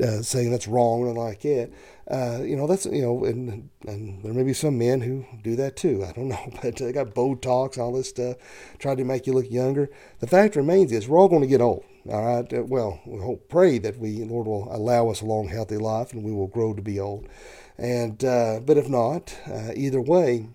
know, 0.00 0.22
saying 0.22 0.50
that's 0.50 0.68
wrong 0.68 1.02
or 1.02 1.12
like 1.12 1.44
it. 1.44 1.72
Uh, 2.08 2.40
you 2.42 2.54
know, 2.54 2.68
that's, 2.68 2.86
you 2.86 3.02
know, 3.02 3.24
and, 3.24 3.68
and 3.86 4.22
there 4.22 4.32
may 4.32 4.44
be 4.44 4.52
some 4.52 4.78
men 4.78 5.00
who 5.00 5.26
do 5.42 5.56
that 5.56 5.76
too. 5.76 6.04
I 6.04 6.12
don't 6.12 6.28
know, 6.28 6.52
but 6.62 6.76
they 6.76 6.92
got 6.92 7.14
Botox, 7.14 7.78
all 7.78 7.92
this 7.92 8.10
stuff, 8.10 8.36
trying 8.78 8.98
to 8.98 9.04
make 9.04 9.26
you 9.26 9.32
look 9.32 9.50
younger. 9.50 9.90
The 10.20 10.26
fact 10.26 10.56
remains 10.56 10.92
is 10.92 11.08
we're 11.08 11.18
all 11.18 11.28
going 11.28 11.42
to 11.42 11.48
get 11.48 11.60
old. 11.60 11.84
All 12.08 12.24
right. 12.24 12.52
Uh, 12.52 12.62
well, 12.62 13.00
we 13.04 13.20
hope, 13.20 13.48
pray 13.48 13.78
that 13.78 13.98
we, 13.98 14.22
Lord 14.24 14.46
will 14.46 14.68
allow 14.72 15.08
us 15.08 15.20
a 15.20 15.26
long, 15.26 15.48
healthy 15.48 15.78
life 15.78 16.12
and 16.12 16.22
we 16.22 16.32
will 16.32 16.46
grow 16.46 16.74
to 16.74 16.82
be 16.82 17.00
old. 17.00 17.28
And, 17.76 18.24
uh, 18.24 18.60
but 18.64 18.76
if 18.76 18.88
not, 18.88 19.36
uh, 19.46 19.72
either 19.74 20.00
way, 20.00 20.48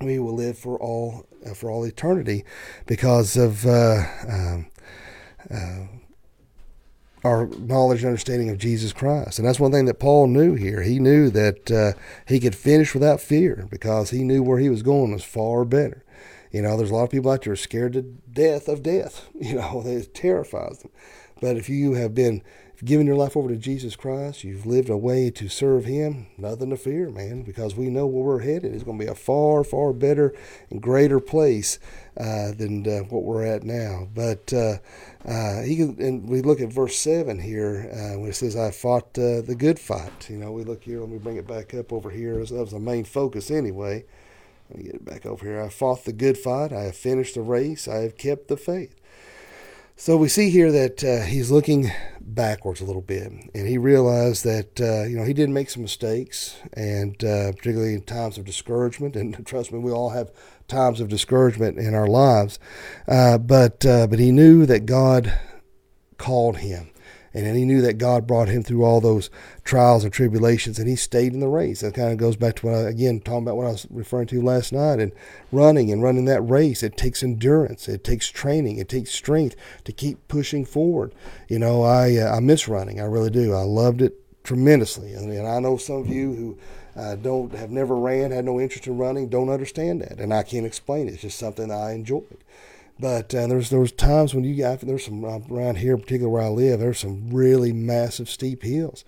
we 0.00 0.18
will 0.18 0.34
live 0.34 0.58
for 0.58 0.76
all, 0.80 1.26
uh, 1.46 1.54
for 1.54 1.70
all 1.70 1.84
eternity 1.84 2.44
because 2.86 3.36
of, 3.36 3.64
um, 3.66 4.66
our 7.24 7.46
knowledge 7.46 8.00
and 8.00 8.08
understanding 8.08 8.50
of 8.50 8.58
Jesus 8.58 8.92
Christ. 8.92 9.38
And 9.38 9.46
that's 9.46 9.60
one 9.60 9.72
thing 9.72 9.86
that 9.86 9.98
Paul 9.98 10.26
knew 10.28 10.54
here. 10.54 10.82
He 10.82 10.98
knew 10.98 11.30
that 11.30 11.70
uh, 11.70 11.92
he 12.26 12.40
could 12.40 12.54
finish 12.54 12.94
without 12.94 13.20
fear 13.20 13.66
because 13.70 14.10
he 14.10 14.22
knew 14.24 14.42
where 14.42 14.58
he 14.58 14.70
was 14.70 14.82
going 14.82 15.12
was 15.12 15.24
far 15.24 15.64
better. 15.64 16.04
You 16.50 16.62
know, 16.62 16.76
there's 16.76 16.90
a 16.90 16.94
lot 16.94 17.04
of 17.04 17.10
people 17.10 17.30
out 17.30 17.42
there 17.42 17.56
scared 17.56 17.92
to 17.94 18.02
death 18.02 18.68
of 18.68 18.82
death. 18.82 19.28
You 19.34 19.56
know, 19.56 19.82
it 19.84 20.14
terrifies 20.14 20.80
them. 20.80 20.90
But 21.40 21.56
if 21.56 21.68
you 21.68 21.94
have 21.94 22.14
been 22.14 22.42
given 22.84 23.06
your 23.06 23.16
life 23.16 23.36
over 23.36 23.48
to 23.48 23.56
Jesus 23.56 23.96
Christ, 23.96 24.44
you've 24.44 24.66
lived 24.66 24.88
a 24.88 24.96
way 24.96 25.30
to 25.30 25.48
serve 25.48 25.84
Him, 25.84 26.28
nothing 26.36 26.70
to 26.70 26.76
fear, 26.76 27.10
man, 27.10 27.42
because 27.42 27.74
we 27.74 27.88
know 27.88 28.06
where 28.06 28.22
we're 28.22 28.40
headed. 28.40 28.72
It's 28.72 28.84
going 28.84 28.98
to 28.98 29.04
be 29.04 29.10
a 29.10 29.14
far, 29.14 29.64
far 29.64 29.92
better 29.92 30.34
and 30.70 30.80
greater 30.80 31.18
place 31.18 31.78
uh, 32.16 32.52
than 32.52 32.86
uh, 32.86 33.00
what 33.04 33.24
we're 33.24 33.44
at 33.44 33.64
now. 33.64 34.08
But 34.14 34.52
uh, 34.52 34.78
uh 35.24 35.62
he 35.62 35.82
and 35.82 36.28
we 36.28 36.42
look 36.42 36.60
at 36.60 36.72
verse 36.72 36.96
seven 36.96 37.40
here 37.40 37.90
uh, 37.92 38.18
when 38.18 38.30
it 38.30 38.36
says, 38.36 38.56
"I 38.56 38.70
fought 38.70 39.18
uh, 39.18 39.42
the 39.42 39.56
good 39.58 39.78
fight." 39.78 40.30
You 40.30 40.38
know, 40.38 40.52
we 40.52 40.64
look 40.64 40.84
here. 40.84 41.00
Let 41.00 41.10
me 41.10 41.18
bring 41.18 41.36
it 41.36 41.46
back 41.46 41.74
up 41.74 41.92
over 41.92 42.10
here. 42.10 42.44
That 42.44 42.52
was 42.52 42.70
the 42.70 42.78
main 42.78 43.04
focus 43.04 43.50
anyway. 43.50 44.04
Let 44.70 44.78
me 44.78 44.84
get 44.84 44.94
it 44.96 45.04
back 45.04 45.26
over 45.26 45.44
here. 45.44 45.62
I 45.62 45.68
fought 45.68 46.04
the 46.04 46.12
good 46.12 46.38
fight. 46.38 46.72
I 46.72 46.82
have 46.82 46.96
finished 46.96 47.34
the 47.34 47.40
race. 47.40 47.88
I 47.88 48.02
have 48.02 48.16
kept 48.16 48.48
the 48.48 48.56
faith. 48.56 48.94
So 50.00 50.16
we 50.16 50.28
see 50.28 50.50
here 50.50 50.70
that 50.70 51.02
uh, 51.02 51.22
he's 51.22 51.50
looking 51.50 51.90
backwards 52.20 52.80
a 52.80 52.84
little 52.84 53.02
bit, 53.02 53.32
and 53.32 53.66
he 53.66 53.78
realized 53.78 54.44
that 54.44 54.80
uh, 54.80 55.02
you 55.08 55.16
know 55.16 55.24
he 55.24 55.32
did 55.32 55.50
make 55.50 55.70
some 55.70 55.82
mistakes, 55.82 56.56
and 56.72 57.16
uh, 57.24 57.50
particularly 57.50 57.94
in 57.94 58.02
times 58.02 58.38
of 58.38 58.44
discouragement. 58.44 59.16
And 59.16 59.44
trust 59.44 59.72
me, 59.72 59.80
we 59.80 59.90
all 59.90 60.10
have 60.10 60.30
times 60.68 61.00
of 61.00 61.08
discouragement 61.08 61.78
in 61.78 61.96
our 61.96 62.06
lives, 62.06 62.60
uh, 63.08 63.38
but 63.38 63.84
uh, 63.84 64.06
but 64.06 64.20
he 64.20 64.30
knew 64.30 64.66
that 64.66 64.86
God 64.86 65.36
called 66.16 66.58
him, 66.58 66.90
and 67.46 67.56
he 67.56 67.64
knew 67.64 67.80
that 67.82 67.98
God 67.98 68.26
brought 68.26 68.48
him 68.48 68.62
through 68.62 68.84
all 68.84 69.00
those 69.00 69.30
trials 69.64 70.04
and 70.04 70.12
tribulations, 70.12 70.78
and 70.78 70.88
he 70.88 70.96
stayed 70.96 71.34
in 71.34 71.40
the 71.40 71.48
race. 71.48 71.80
That 71.80 71.94
kind 71.94 72.12
of 72.12 72.18
goes 72.18 72.36
back 72.36 72.56
to 72.56 72.66
what 72.66 72.74
I, 72.74 72.80
again, 72.88 73.20
talking 73.20 73.42
about 73.42 73.56
what 73.56 73.66
I 73.66 73.72
was 73.72 73.86
referring 73.90 74.26
to 74.28 74.42
last 74.42 74.72
night, 74.72 74.98
and 74.98 75.12
running 75.52 75.92
and 75.92 76.02
running 76.02 76.24
that 76.26 76.42
race. 76.42 76.82
It 76.82 76.96
takes 76.96 77.22
endurance, 77.22 77.88
it 77.88 78.04
takes 78.04 78.28
training, 78.28 78.78
it 78.78 78.88
takes 78.88 79.10
strength 79.10 79.56
to 79.84 79.92
keep 79.92 80.26
pushing 80.28 80.64
forward. 80.64 81.14
You 81.48 81.58
know, 81.58 81.82
I 81.82 82.16
uh, 82.16 82.36
I 82.36 82.40
miss 82.40 82.68
running, 82.68 83.00
I 83.00 83.04
really 83.04 83.30
do. 83.30 83.54
I 83.54 83.62
loved 83.62 84.02
it 84.02 84.14
tremendously, 84.44 85.12
and, 85.12 85.46
I 85.46 85.60
know 85.60 85.76
some 85.76 85.96
of 85.96 86.08
you 86.08 86.34
who. 86.34 86.58
Uh, 86.96 87.14
don't 87.14 87.54
have 87.54 87.70
never 87.70 87.94
ran, 87.94 88.32
had 88.32 88.44
no 88.44 88.58
interest 88.58 88.88
in 88.88 88.98
running, 88.98 89.28
don't 89.28 89.50
understand 89.50 90.02
that, 90.02 90.18
and 90.18 90.34
I 90.34 90.42
can't 90.42 90.66
explain 90.66 91.06
it. 91.06 91.12
It's 91.12 91.22
just 91.22 91.38
something 91.38 91.70
I 91.70 91.92
enjoyed. 91.92 92.42
But 93.00 93.34
uh, 93.34 93.46
there's 93.46 93.70
there 93.70 93.80
was 93.80 93.92
times 93.92 94.34
when 94.34 94.44
you 94.44 94.56
got 94.56 94.80
there's 94.80 95.04
some 95.04 95.24
uh, 95.24 95.38
around 95.50 95.76
here, 95.78 95.96
particularly 95.96 96.32
where 96.32 96.42
I 96.42 96.48
live, 96.48 96.80
there's 96.80 96.98
some 96.98 97.30
really 97.30 97.72
massive 97.72 98.28
steep 98.28 98.62
hills, 98.62 99.04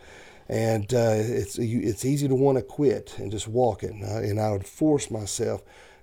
and 0.49 0.93
uh, 0.95 1.15
it's 1.17 1.59
you, 1.59 1.81
it's 1.83 2.05
easy 2.05 2.29
to 2.29 2.35
want 2.35 2.59
to 2.59 2.63
quit 2.63 3.19
and 3.19 3.33
just 3.33 3.49
walk 3.49 3.83
it. 3.83 3.95
Uh, 4.03 4.19
and 4.19 4.41
I 4.41 4.53
would 4.53 4.67
force 4.67 5.11
myself 5.11 5.63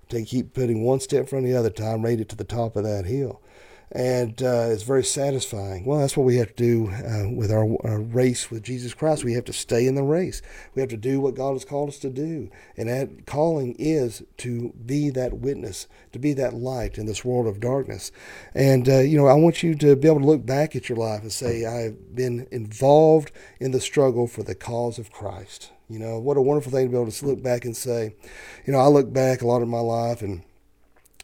to 0.10 0.24
keep 0.24 0.54
putting 0.54 0.84
one 0.84 1.00
step 1.00 1.22
in 1.22 1.26
front 1.28 1.46
of 1.46 1.52
the 1.52 1.58
other 1.58 1.70
time, 1.70 2.02
made 2.02 2.20
it 2.20 2.30
to 2.30 2.36
the 2.36 2.44
top 2.44 2.76
of 2.76 2.84
that 2.84 3.06
hill 3.06 3.42
and 3.92 4.42
uh, 4.44 4.68
it's 4.70 4.84
very 4.84 5.04
satisfying. 5.04 5.86
Well, 5.86 6.00
that's 6.00 6.18
what 6.18 6.26
we 6.26 6.38
have 6.38 6.56
to 6.56 6.64
do 6.64 6.90
uh, 6.90 7.30
with 7.34 7.52
our, 7.52 7.66
our, 7.86 8.02
race 8.02 8.52
with 8.52 8.64
Jesus 8.64 8.94
Christ. 8.94 9.24
We 9.24 9.34
have 9.34 9.46
to 9.46 9.54
stay 9.54 9.88
in 9.88 9.96
the 9.96 10.04
race. 10.04 10.42
We 10.76 10.82
have 10.82 10.90
to 10.90 10.98
do 10.98 11.22
what 11.22 11.36
God 11.36 11.54
has 11.54 11.64
called 11.66 11.90
us 11.90 12.00
to 12.00 12.10
do, 12.10 12.50
and 12.76 12.90
that 12.90 13.26
calling 13.26 13.76
is 13.80 14.24
to 14.38 14.74
be 14.86 15.10
that 15.12 15.38
witness, 15.38 15.88
to 16.12 16.20
be 16.20 16.34
that 16.34 16.54
light 16.54 16.98
in 16.98 17.06
this 17.06 17.24
world 17.24 17.48
of 17.48 17.60
darkness. 17.60 18.12
And 18.54 18.90
uh, 18.90 19.00
you 19.00 19.18
know, 19.18 19.28
I 19.28 19.34
want 19.34 19.64
you 19.64 19.76
to 19.76 19.96
be 19.96 20.08
able 20.08 20.20
to 20.20 20.26
look 20.26 20.46
back 20.46 20.76
at 20.76 20.90
your 20.90 20.98
life 20.98 21.22
and 21.22 21.32
say, 21.32 21.66
"I've 21.66 22.16
been 22.16 22.48
involved 22.52 23.32
in 23.60 23.72
the 23.72 23.82
struggle 23.82 24.28
for 24.28 24.44
the 24.44 24.56
cause 24.56 25.00
of 25.00 25.12
Christ." 25.12 25.72
You 25.90 26.00
know, 26.00 26.20
what 26.20 26.36
a 26.36 26.42
wonderful 26.42 26.72
thing 26.72 26.88
to 26.88 26.92
be 26.92 26.98
able 26.98 27.12
to 27.12 27.26
look 27.26 27.42
back 27.42 27.64
and 27.64 27.76
say, 27.76 28.14
you 28.66 28.74
know, 28.74 28.80
I 28.80 28.88
look 28.88 29.14
back 29.14 29.42
a 29.42 29.48
lot 29.48 29.62
of 29.62 29.70
my 29.70 29.80
life 29.80 30.22
and 30.22 30.44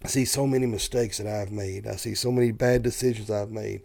I 0.03 0.07
see 0.07 0.25
so 0.25 0.45
many 0.45 0.65
mistakes 0.65 1.17
that 1.17 1.27
I've 1.27 1.51
made. 1.51 1.87
I 1.87 1.95
see 1.95 2.15
so 2.15 2.31
many 2.31 2.51
bad 2.51 2.83
decisions 2.83 3.31
I've 3.31 3.51
made 3.51 3.81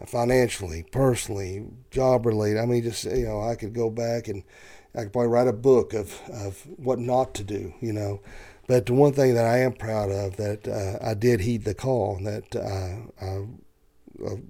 uh, 0.00 0.06
financially, 0.06 0.84
personally, 0.92 1.66
job 1.90 2.24
related. 2.26 2.60
I 2.60 2.66
mean, 2.66 2.82
just, 2.82 3.04
you 3.04 3.26
know, 3.26 3.42
I 3.42 3.56
could 3.56 3.74
go 3.74 3.90
back 3.90 4.28
and 4.28 4.44
I 4.94 5.02
could 5.02 5.12
probably 5.12 5.28
write 5.28 5.48
a 5.48 5.52
book 5.52 5.92
of, 5.92 6.20
of 6.30 6.66
what 6.76 6.98
not 6.98 7.34
to 7.34 7.44
do, 7.44 7.74
you 7.80 7.92
know. 7.92 8.20
But 8.68 8.86
the 8.86 8.94
one 8.94 9.12
thing 9.12 9.34
that 9.34 9.46
I 9.46 9.58
am 9.58 9.72
proud 9.72 10.10
of 10.10 10.36
that 10.36 10.66
uh, 10.66 10.98
I 11.04 11.14
did 11.14 11.40
heed 11.40 11.64
the 11.64 11.74
call, 11.74 12.16
and 12.16 12.26
that 12.26 12.56
uh, 12.56 13.24
I 13.24 13.46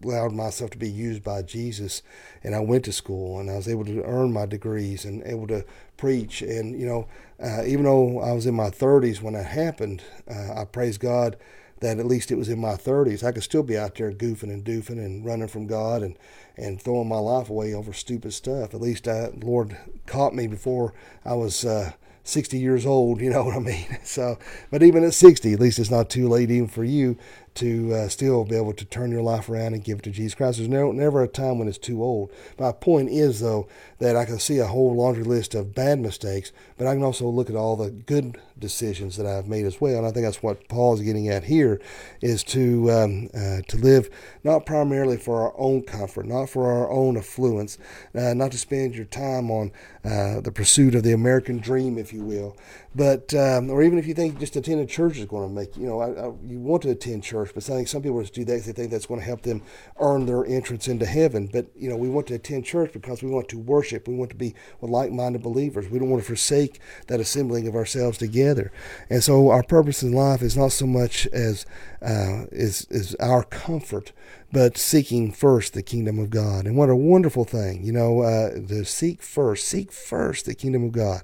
allowed 0.04 0.32
myself 0.32 0.70
to 0.70 0.78
be 0.78 0.90
used 0.90 1.22
by 1.22 1.42
Jesus, 1.42 2.02
and 2.42 2.54
I 2.54 2.60
went 2.60 2.84
to 2.84 2.92
school 2.92 3.40
and 3.40 3.50
I 3.50 3.56
was 3.56 3.68
able 3.68 3.84
to 3.86 4.02
earn 4.04 4.32
my 4.32 4.46
degrees 4.46 5.04
and 5.04 5.22
able 5.24 5.46
to 5.48 5.64
preach. 5.96 6.42
And 6.42 6.78
you 6.78 6.86
know, 6.86 7.08
uh, 7.42 7.64
even 7.64 7.84
though 7.84 8.20
I 8.20 8.32
was 8.32 8.46
in 8.46 8.54
my 8.54 8.70
30s 8.70 9.20
when 9.20 9.34
that 9.34 9.46
happened, 9.46 10.02
uh, 10.28 10.60
I 10.60 10.64
praise 10.64 10.98
God 10.98 11.36
that 11.80 11.98
at 11.98 12.06
least 12.06 12.30
it 12.30 12.36
was 12.36 12.48
in 12.48 12.58
my 12.58 12.74
30s. 12.74 13.22
I 13.22 13.32
could 13.32 13.42
still 13.42 13.62
be 13.62 13.76
out 13.76 13.96
there 13.96 14.10
goofing 14.12 14.44
and 14.44 14.64
doofing 14.64 14.98
and 14.98 15.24
running 15.24 15.48
from 15.48 15.66
God 15.66 16.02
and, 16.02 16.16
and 16.56 16.80
throwing 16.80 17.08
my 17.08 17.18
life 17.18 17.50
away 17.50 17.74
over 17.74 17.92
stupid 17.92 18.32
stuff. 18.32 18.72
At 18.72 18.80
least 18.80 19.06
I, 19.06 19.28
Lord 19.42 19.76
caught 20.06 20.34
me 20.34 20.46
before 20.46 20.94
I 21.24 21.34
was 21.34 21.64
uh, 21.64 21.92
60 22.24 22.58
years 22.58 22.86
old, 22.86 23.20
you 23.22 23.30
know 23.30 23.44
what 23.44 23.56
I 23.56 23.60
mean? 23.60 23.98
So, 24.04 24.38
but 24.70 24.82
even 24.82 25.04
at 25.04 25.14
60, 25.14 25.52
at 25.52 25.60
least 25.60 25.78
it's 25.78 25.90
not 25.90 26.08
too 26.08 26.28
late 26.28 26.50
even 26.50 26.68
for 26.68 26.84
you 26.84 27.18
to 27.56 27.94
uh, 27.94 28.08
still 28.08 28.44
be 28.44 28.56
able 28.56 28.72
to 28.74 28.84
turn 28.84 29.10
your 29.10 29.22
life 29.22 29.48
around 29.48 29.74
and 29.74 29.84
give 29.84 29.98
it 29.98 30.02
to 30.04 30.10
Jesus 30.10 30.34
Christ. 30.34 30.58
There's 30.58 30.68
no, 30.68 30.92
never 30.92 31.22
a 31.22 31.28
time 31.28 31.58
when 31.58 31.68
it's 31.68 31.78
too 31.78 32.02
old. 32.02 32.30
My 32.58 32.72
point 32.72 33.10
is, 33.10 33.40
though, 33.40 33.68
that 33.98 34.16
I 34.16 34.24
can 34.24 34.38
see 34.38 34.58
a 34.58 34.66
whole 34.66 34.94
laundry 34.94 35.24
list 35.24 35.54
of 35.54 35.74
bad 35.74 35.98
mistakes, 35.98 36.52
but 36.76 36.86
I 36.86 36.94
can 36.94 37.02
also 37.02 37.28
look 37.28 37.48
at 37.48 37.56
all 37.56 37.76
the 37.76 37.90
good 37.90 38.38
decisions 38.58 39.16
that 39.16 39.26
I've 39.26 39.48
made 39.48 39.66
as 39.66 39.80
well. 39.80 39.98
And 39.98 40.06
I 40.06 40.10
think 40.10 40.26
that's 40.26 40.42
what 40.42 40.68
Paul 40.68 40.94
is 40.94 41.00
getting 41.00 41.28
at 41.28 41.44
here, 41.44 41.80
is 42.20 42.44
to 42.44 42.90
um, 42.90 43.30
uh, 43.34 43.60
to 43.68 43.76
live 43.76 44.10
not 44.44 44.66
primarily 44.66 45.16
for 45.16 45.42
our 45.42 45.54
own 45.58 45.82
comfort, 45.82 46.26
not 46.26 46.48
for 46.48 46.70
our 46.70 46.90
own 46.90 47.16
affluence, 47.16 47.78
uh, 48.14 48.34
not 48.34 48.52
to 48.52 48.58
spend 48.58 48.94
your 48.94 49.04
time 49.04 49.50
on 49.50 49.72
uh, 50.04 50.40
the 50.40 50.52
pursuit 50.52 50.94
of 50.94 51.02
the 51.02 51.12
American 51.12 51.58
dream, 51.58 51.98
if 51.98 52.12
you 52.12 52.22
will, 52.22 52.56
but 52.94 53.32
um, 53.34 53.70
or 53.70 53.82
even 53.82 53.98
if 53.98 54.06
you 54.06 54.14
think 54.14 54.38
just 54.38 54.56
attending 54.56 54.86
church 54.86 55.18
is 55.18 55.26
going 55.26 55.48
to 55.48 55.54
make 55.54 55.76
you 55.76 55.86
know 55.86 56.00
I, 56.00 56.10
I, 56.10 56.32
you 56.46 56.58
want 56.58 56.82
to 56.82 56.90
attend 56.90 57.24
church 57.24 57.45
but 57.54 57.68
I 57.68 57.74
think 57.74 57.88
some 57.88 58.02
people 58.02 58.20
just 58.20 58.34
do 58.34 58.44
that. 58.44 58.52
Because 58.52 58.66
they 58.66 58.72
think 58.72 58.90
that's 58.90 59.06
going 59.06 59.20
to 59.20 59.26
help 59.26 59.42
them 59.42 59.62
earn 60.00 60.26
their 60.26 60.44
entrance 60.46 60.88
into 60.88 61.06
heaven. 61.06 61.48
But 61.52 61.66
you 61.76 61.88
know, 61.88 61.96
we 61.96 62.08
want 62.08 62.26
to 62.28 62.34
attend 62.34 62.64
church 62.64 62.92
because 62.92 63.22
we 63.22 63.30
want 63.30 63.48
to 63.48 63.58
worship. 63.58 64.08
We 64.08 64.14
want 64.14 64.30
to 64.30 64.36
be 64.36 64.54
with 64.80 64.90
like-minded 64.90 65.42
believers. 65.42 65.88
We 65.88 65.98
don't 65.98 66.10
want 66.10 66.22
to 66.22 66.26
forsake 66.26 66.80
that 67.08 67.20
assembling 67.20 67.66
of 67.68 67.74
ourselves 67.74 68.18
together. 68.18 68.72
And 69.10 69.22
so, 69.22 69.50
our 69.50 69.62
purpose 69.62 70.02
in 70.02 70.12
life 70.12 70.42
is 70.42 70.56
not 70.56 70.72
so 70.72 70.86
much 70.86 71.26
as 71.28 71.66
uh, 72.02 72.46
is 72.52 72.86
is 72.90 73.14
our 73.16 73.42
comfort, 73.42 74.12
but 74.52 74.78
seeking 74.78 75.32
first 75.32 75.74
the 75.74 75.82
kingdom 75.82 76.18
of 76.18 76.30
God. 76.30 76.66
And 76.66 76.76
what 76.76 76.88
a 76.88 76.96
wonderful 76.96 77.44
thing, 77.44 77.84
you 77.84 77.92
know, 77.92 78.20
uh, 78.20 78.54
to 78.68 78.84
seek 78.84 79.22
first, 79.22 79.66
seek 79.66 79.92
first 79.92 80.46
the 80.46 80.54
kingdom 80.54 80.84
of 80.84 80.92
God. 80.92 81.22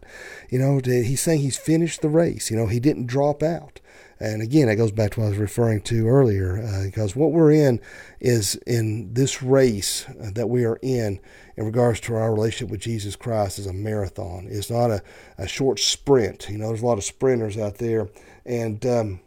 You 0.50 0.58
know, 0.58 0.80
to, 0.80 1.04
he's 1.04 1.20
saying 1.20 1.40
he's 1.40 1.58
finished 1.58 2.02
the 2.02 2.08
race. 2.08 2.50
You 2.50 2.56
know, 2.56 2.66
he 2.66 2.80
didn't 2.80 3.06
drop 3.06 3.42
out. 3.42 3.80
And 4.22 4.40
again, 4.40 4.68
it 4.68 4.76
goes 4.76 4.92
back 4.92 5.10
to 5.12 5.20
what 5.20 5.26
I 5.26 5.30
was 5.30 5.38
referring 5.38 5.80
to 5.82 6.06
earlier, 6.06 6.62
uh, 6.62 6.84
because 6.84 7.16
what 7.16 7.32
we're 7.32 7.50
in 7.50 7.80
is 8.20 8.54
in 8.68 9.12
this 9.12 9.42
race 9.42 10.06
that 10.16 10.48
we 10.48 10.64
are 10.64 10.78
in 10.80 11.18
in 11.56 11.66
regards 11.66 11.98
to 12.02 12.14
our 12.14 12.32
relationship 12.32 12.70
with 12.70 12.80
Jesus 12.80 13.16
Christ 13.16 13.58
is 13.58 13.66
a 13.66 13.72
marathon. 13.72 14.46
It's 14.48 14.70
not 14.70 14.92
a, 14.92 15.02
a 15.38 15.48
short 15.48 15.80
sprint. 15.80 16.48
You 16.48 16.58
know, 16.58 16.68
there's 16.68 16.82
a 16.82 16.86
lot 16.86 16.98
of 16.98 17.04
sprinters 17.04 17.58
out 17.58 17.78
there, 17.78 18.10
and 18.46 18.86
um, 18.86 19.20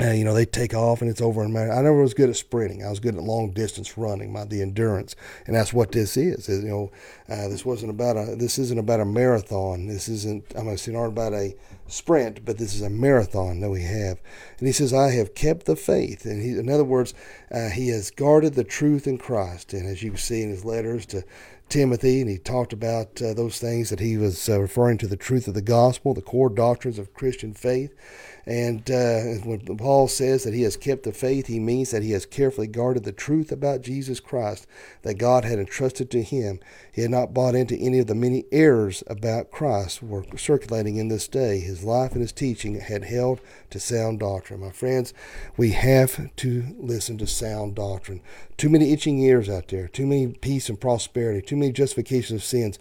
you 0.00 0.24
know, 0.24 0.34
they 0.34 0.44
take 0.44 0.74
off 0.74 1.02
and 1.02 1.10
it's 1.10 1.20
over 1.20 1.42
in 1.42 1.50
a 1.50 1.52
minute. 1.52 1.72
I 1.72 1.82
never 1.82 2.00
was 2.00 2.14
good 2.14 2.30
at 2.30 2.36
sprinting. 2.36 2.84
I 2.84 2.90
was 2.90 3.00
good 3.00 3.16
at 3.16 3.22
long 3.22 3.50
distance 3.50 3.98
running, 3.98 4.32
my 4.32 4.44
the 4.44 4.62
endurance, 4.62 5.16
and 5.46 5.56
that's 5.56 5.72
what 5.72 5.90
this 5.92 6.16
is. 6.16 6.48
you 6.48 6.62
know, 6.62 6.92
uh, 7.28 7.48
this 7.48 7.64
wasn't 7.64 7.90
about 7.90 8.16
a. 8.16 8.36
This 8.36 8.58
isn't 8.58 8.78
about 8.78 9.00
a 9.00 9.04
marathon. 9.04 9.86
This 9.86 10.08
isn't. 10.08 10.44
I'm 10.56 10.64
going 10.64 10.76
to 10.76 10.92
not 10.92 11.06
about 11.06 11.32
a 11.32 11.56
sprint, 11.88 12.44
but 12.44 12.58
this 12.58 12.74
is 12.74 12.82
a 12.82 12.90
marathon 12.90 13.60
that 13.60 13.70
we 13.70 13.82
have. 13.82 14.20
And 14.58 14.68
he 14.68 14.72
says, 14.72 14.94
"I 14.94 15.10
have 15.10 15.34
kept 15.34 15.66
the 15.66 15.76
faith." 15.76 16.24
And 16.24 16.42
he, 16.42 16.50
in 16.50 16.70
other 16.70 16.84
words, 16.84 17.12
uh, 17.50 17.70
he 17.70 17.88
has 17.88 18.10
guarded 18.10 18.54
the 18.54 18.64
truth 18.64 19.06
in 19.06 19.18
Christ. 19.18 19.72
And 19.72 19.88
as 19.88 20.02
you 20.02 20.16
see 20.16 20.42
in 20.42 20.50
his 20.50 20.64
letters 20.64 21.06
to 21.06 21.24
Timothy, 21.68 22.20
and 22.20 22.30
he 22.30 22.38
talked 22.38 22.72
about 22.72 23.20
uh, 23.20 23.34
those 23.34 23.58
things 23.58 23.90
that 23.90 24.00
he 24.00 24.16
was 24.16 24.48
uh, 24.48 24.60
referring 24.60 24.96
to 24.98 25.06
the 25.06 25.16
truth 25.16 25.48
of 25.48 25.54
the 25.54 25.60
gospel, 25.60 26.14
the 26.14 26.22
core 26.22 26.48
doctrines 26.48 26.98
of 26.98 27.12
Christian 27.12 27.52
faith. 27.52 27.94
And 28.48 28.90
uh, 28.90 29.44
when 29.44 29.60
Paul 29.76 30.08
says 30.08 30.44
that 30.44 30.54
he 30.54 30.62
has 30.62 30.74
kept 30.74 31.02
the 31.02 31.12
faith, 31.12 31.48
he 31.48 31.60
means 31.60 31.90
that 31.90 32.02
he 32.02 32.12
has 32.12 32.24
carefully 32.24 32.66
guarded 32.66 33.04
the 33.04 33.12
truth 33.12 33.52
about 33.52 33.82
Jesus 33.82 34.20
Christ 34.20 34.66
that 35.02 35.18
God 35.18 35.44
had 35.44 35.58
entrusted 35.58 36.10
to 36.10 36.22
him. 36.22 36.58
He 36.90 37.02
had 37.02 37.10
not 37.10 37.34
bought 37.34 37.54
into 37.54 37.76
any 37.76 37.98
of 37.98 38.06
the 38.06 38.14
many 38.14 38.46
errors 38.50 39.04
about 39.06 39.50
Christ 39.50 40.02
were 40.02 40.24
circulating 40.38 40.96
in 40.96 41.08
this 41.08 41.28
day. 41.28 41.60
His 41.60 41.84
life 41.84 42.12
and 42.12 42.22
his 42.22 42.32
teaching 42.32 42.80
had 42.80 43.04
held 43.04 43.42
to 43.68 43.78
sound 43.78 44.20
doctrine. 44.20 44.60
My 44.60 44.70
friends, 44.70 45.12
we 45.58 45.72
have 45.72 46.34
to 46.36 46.74
listen 46.78 47.18
to 47.18 47.26
sound 47.26 47.74
doctrine. 47.74 48.22
Too 48.56 48.70
many 48.70 48.94
itching 48.94 49.18
ears 49.18 49.50
out 49.50 49.68
there, 49.68 49.88
too 49.88 50.06
many 50.06 50.28
peace 50.28 50.70
and 50.70 50.80
prosperity, 50.80 51.42
too 51.42 51.56
many 51.58 51.70
justifications 51.70 52.40
of 52.40 52.44
sins 52.44 52.78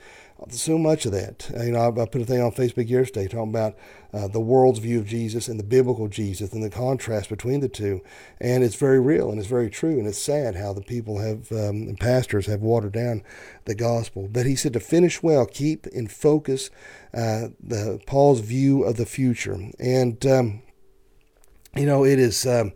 so 0.50 0.78
much 0.78 1.06
of 1.06 1.12
that. 1.14 1.50
Uh, 1.56 1.64
you 1.64 1.72
know, 1.72 1.80
I, 1.80 2.02
I, 2.02 2.06
put 2.06 2.22
a 2.22 2.26
thing 2.26 2.42
on 2.42 2.52
Facebook 2.52 2.90
yesterday 2.90 3.28
talking 3.28 3.50
about 3.50 3.76
uh, 4.14 4.28
the 4.28 4.40
world's 4.40 4.80
view 4.80 5.00
of 5.00 5.06
Jesus 5.06 5.48
and 5.48 5.60
the 5.60 5.64
biblical 5.64 6.08
Jesus 6.08 6.54
and 6.54 6.64
the 6.64 6.70
contrast 6.70 7.30
between 7.30 7.60
the 7.60 7.70
two. 7.70 8.02
And 8.40 8.64
it's 8.64 8.76
very 8.76 9.00
real 9.00 9.30
and 9.30 9.40
it's 9.40 9.48
very 9.48 9.70
true. 9.70 9.98
And 9.98 10.08
it's 10.08 10.20
sad 10.20 10.56
how 10.56 10.74
the 10.74 10.82
people 10.82 11.20
have, 11.20 11.52
um, 11.52 11.88
and 11.88 12.00
pastors 12.00 12.46
have 12.46 12.62
watered 12.62 12.94
down 12.94 13.24
the 13.66 13.76
gospel. 13.76 14.28
But 14.32 14.46
he 14.46 14.56
said 14.56 14.74
to 14.74 14.80
finish 14.80 15.24
well, 15.24 15.46
keep 15.46 15.88
in 15.88 16.08
focus 16.08 16.70
uh, 17.14 17.50
the 17.60 18.00
Paul's 18.06 18.42
view 18.42 18.84
of 18.84 18.98
the 18.98 19.06
future. 19.06 19.58
And, 19.80 20.26
um, 20.26 20.62
you 21.76 21.86
know, 21.86 22.06
it 22.06 22.20
is. 22.20 22.46
Um, 22.46 22.74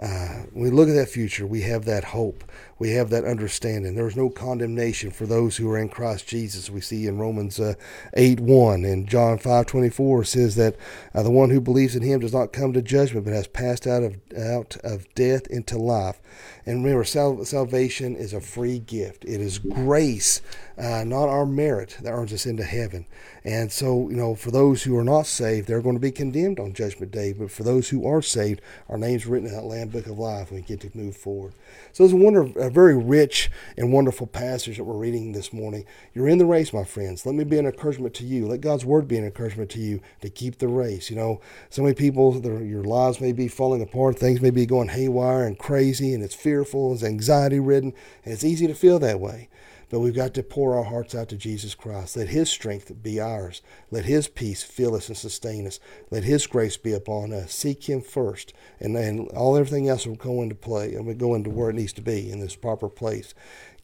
uh, 0.00 0.42
when 0.52 0.64
we 0.64 0.70
look 0.70 0.88
at 0.88 0.94
that 0.94 1.08
future, 1.08 1.46
we 1.46 1.62
have 1.62 1.84
that 1.84 2.02
hope 2.04 2.42
we 2.84 2.90
have 2.90 3.08
that 3.08 3.24
understanding. 3.24 3.94
There 3.94 4.06
is 4.06 4.14
no 4.14 4.28
condemnation 4.28 5.10
for 5.10 5.24
those 5.24 5.56
who 5.56 5.70
are 5.70 5.78
in 5.78 5.88
Christ 5.88 6.28
Jesus. 6.28 6.68
We 6.68 6.82
see 6.82 7.06
in 7.06 7.16
Romans 7.16 7.58
uh, 7.58 7.76
8 8.12 8.40
1 8.40 8.84
and 8.84 9.08
John 9.08 9.38
five 9.38 9.64
twenty 9.64 9.88
four 9.88 10.22
says 10.22 10.54
that 10.56 10.76
uh, 11.14 11.22
the 11.22 11.30
one 11.30 11.48
who 11.48 11.62
believes 11.62 11.96
in 11.96 12.02
him 12.02 12.20
does 12.20 12.34
not 12.34 12.52
come 12.52 12.74
to 12.74 12.82
judgment, 12.82 13.24
but 13.24 13.32
has 13.32 13.46
passed 13.46 13.86
out 13.86 14.02
of 14.02 14.18
out 14.38 14.76
of 14.84 15.06
death 15.14 15.46
into 15.46 15.78
life. 15.78 16.20
And 16.66 16.84
remember, 16.84 17.04
sal- 17.04 17.44
salvation 17.44 18.16
is 18.16 18.32
a 18.34 18.40
free 18.40 18.78
gift. 18.78 19.24
It 19.24 19.40
is 19.40 19.58
grace, 19.58 20.42
uh, 20.78 21.04
not 21.04 21.28
our 21.28 21.46
merit, 21.46 21.98
that 22.02 22.10
earns 22.10 22.32
us 22.32 22.46
into 22.46 22.64
heaven. 22.64 23.06
And 23.44 23.70
so, 23.70 24.08
you 24.08 24.16
know, 24.16 24.34
for 24.34 24.50
those 24.50 24.82
who 24.82 24.96
are 24.96 25.04
not 25.04 25.26
saved, 25.26 25.68
they're 25.68 25.82
going 25.82 25.96
to 25.96 26.00
be 26.00 26.10
condemned 26.10 26.58
on 26.58 26.72
Judgment 26.72 27.12
Day. 27.12 27.34
But 27.34 27.50
for 27.50 27.62
those 27.62 27.90
who 27.90 28.06
are 28.06 28.22
saved, 28.22 28.62
our 28.88 28.96
names 28.96 29.26
written 29.26 29.48
in 29.48 29.54
that 29.54 29.64
Lamb 29.64 29.88
Book 29.88 30.06
of 30.06 30.18
Life. 30.18 30.50
We 30.50 30.62
get 30.62 30.80
to 30.80 30.90
move 30.94 31.16
forward. 31.16 31.52
So 31.92 32.04
it's 32.04 32.14
a 32.14 32.16
wonder, 32.16 32.42
a 32.58 32.70
very 32.74 32.96
rich 32.96 33.50
and 33.78 33.92
wonderful 33.92 34.26
passage 34.26 34.76
that 34.76 34.84
we're 34.84 34.96
reading 34.96 35.32
this 35.32 35.52
morning. 35.52 35.86
You're 36.12 36.28
in 36.28 36.38
the 36.38 36.44
race, 36.44 36.72
my 36.72 36.84
friends. 36.84 37.24
Let 37.24 37.36
me 37.36 37.44
be 37.44 37.58
an 37.58 37.66
encouragement 37.66 38.14
to 38.14 38.24
you. 38.24 38.46
Let 38.46 38.60
God's 38.60 38.84
word 38.84 39.06
be 39.06 39.16
an 39.16 39.24
encouragement 39.24 39.70
to 39.70 39.78
you 39.78 40.00
to 40.20 40.28
keep 40.28 40.58
the 40.58 40.68
race. 40.68 41.08
You 41.08 41.16
know, 41.16 41.40
so 41.70 41.82
many 41.82 41.94
people, 41.94 42.38
your 42.62 42.82
lives 42.82 43.20
may 43.20 43.32
be 43.32 43.48
falling 43.48 43.80
apart, 43.80 44.18
things 44.18 44.40
may 44.40 44.50
be 44.50 44.66
going 44.66 44.88
haywire 44.88 45.46
and 45.46 45.58
crazy, 45.58 46.12
and 46.12 46.22
it's 46.22 46.34
fearful, 46.34 46.92
it's 46.92 47.04
anxiety 47.04 47.60
ridden, 47.60 47.94
and 48.24 48.34
it's 48.34 48.44
easy 48.44 48.66
to 48.66 48.74
feel 48.74 48.98
that 48.98 49.20
way. 49.20 49.48
But 49.94 50.00
we've 50.00 50.12
got 50.12 50.34
to 50.34 50.42
pour 50.42 50.74
our 50.74 50.82
hearts 50.82 51.14
out 51.14 51.28
to 51.28 51.36
Jesus 51.36 51.76
Christ. 51.76 52.16
Let 52.16 52.30
His 52.30 52.50
strength 52.50 52.92
be 53.00 53.20
ours. 53.20 53.62
Let 53.92 54.06
His 54.06 54.26
peace 54.26 54.64
fill 54.64 54.96
us 54.96 55.06
and 55.06 55.16
sustain 55.16 55.68
us. 55.68 55.78
Let 56.10 56.24
His 56.24 56.48
grace 56.48 56.76
be 56.76 56.92
upon 56.92 57.32
us. 57.32 57.54
Seek 57.54 57.88
Him 57.88 58.00
first, 58.00 58.52
and 58.80 58.96
then 58.96 59.28
all 59.36 59.56
everything 59.56 59.88
else 59.88 60.04
will 60.04 60.16
go 60.16 60.42
into 60.42 60.56
play 60.56 60.96
and 60.96 61.06
will 61.06 61.14
go 61.14 61.36
into 61.36 61.48
where 61.48 61.70
it 61.70 61.76
needs 61.76 61.92
to 61.92 62.02
be 62.02 62.28
in 62.28 62.40
this 62.40 62.56
proper 62.56 62.88
place. 62.88 63.34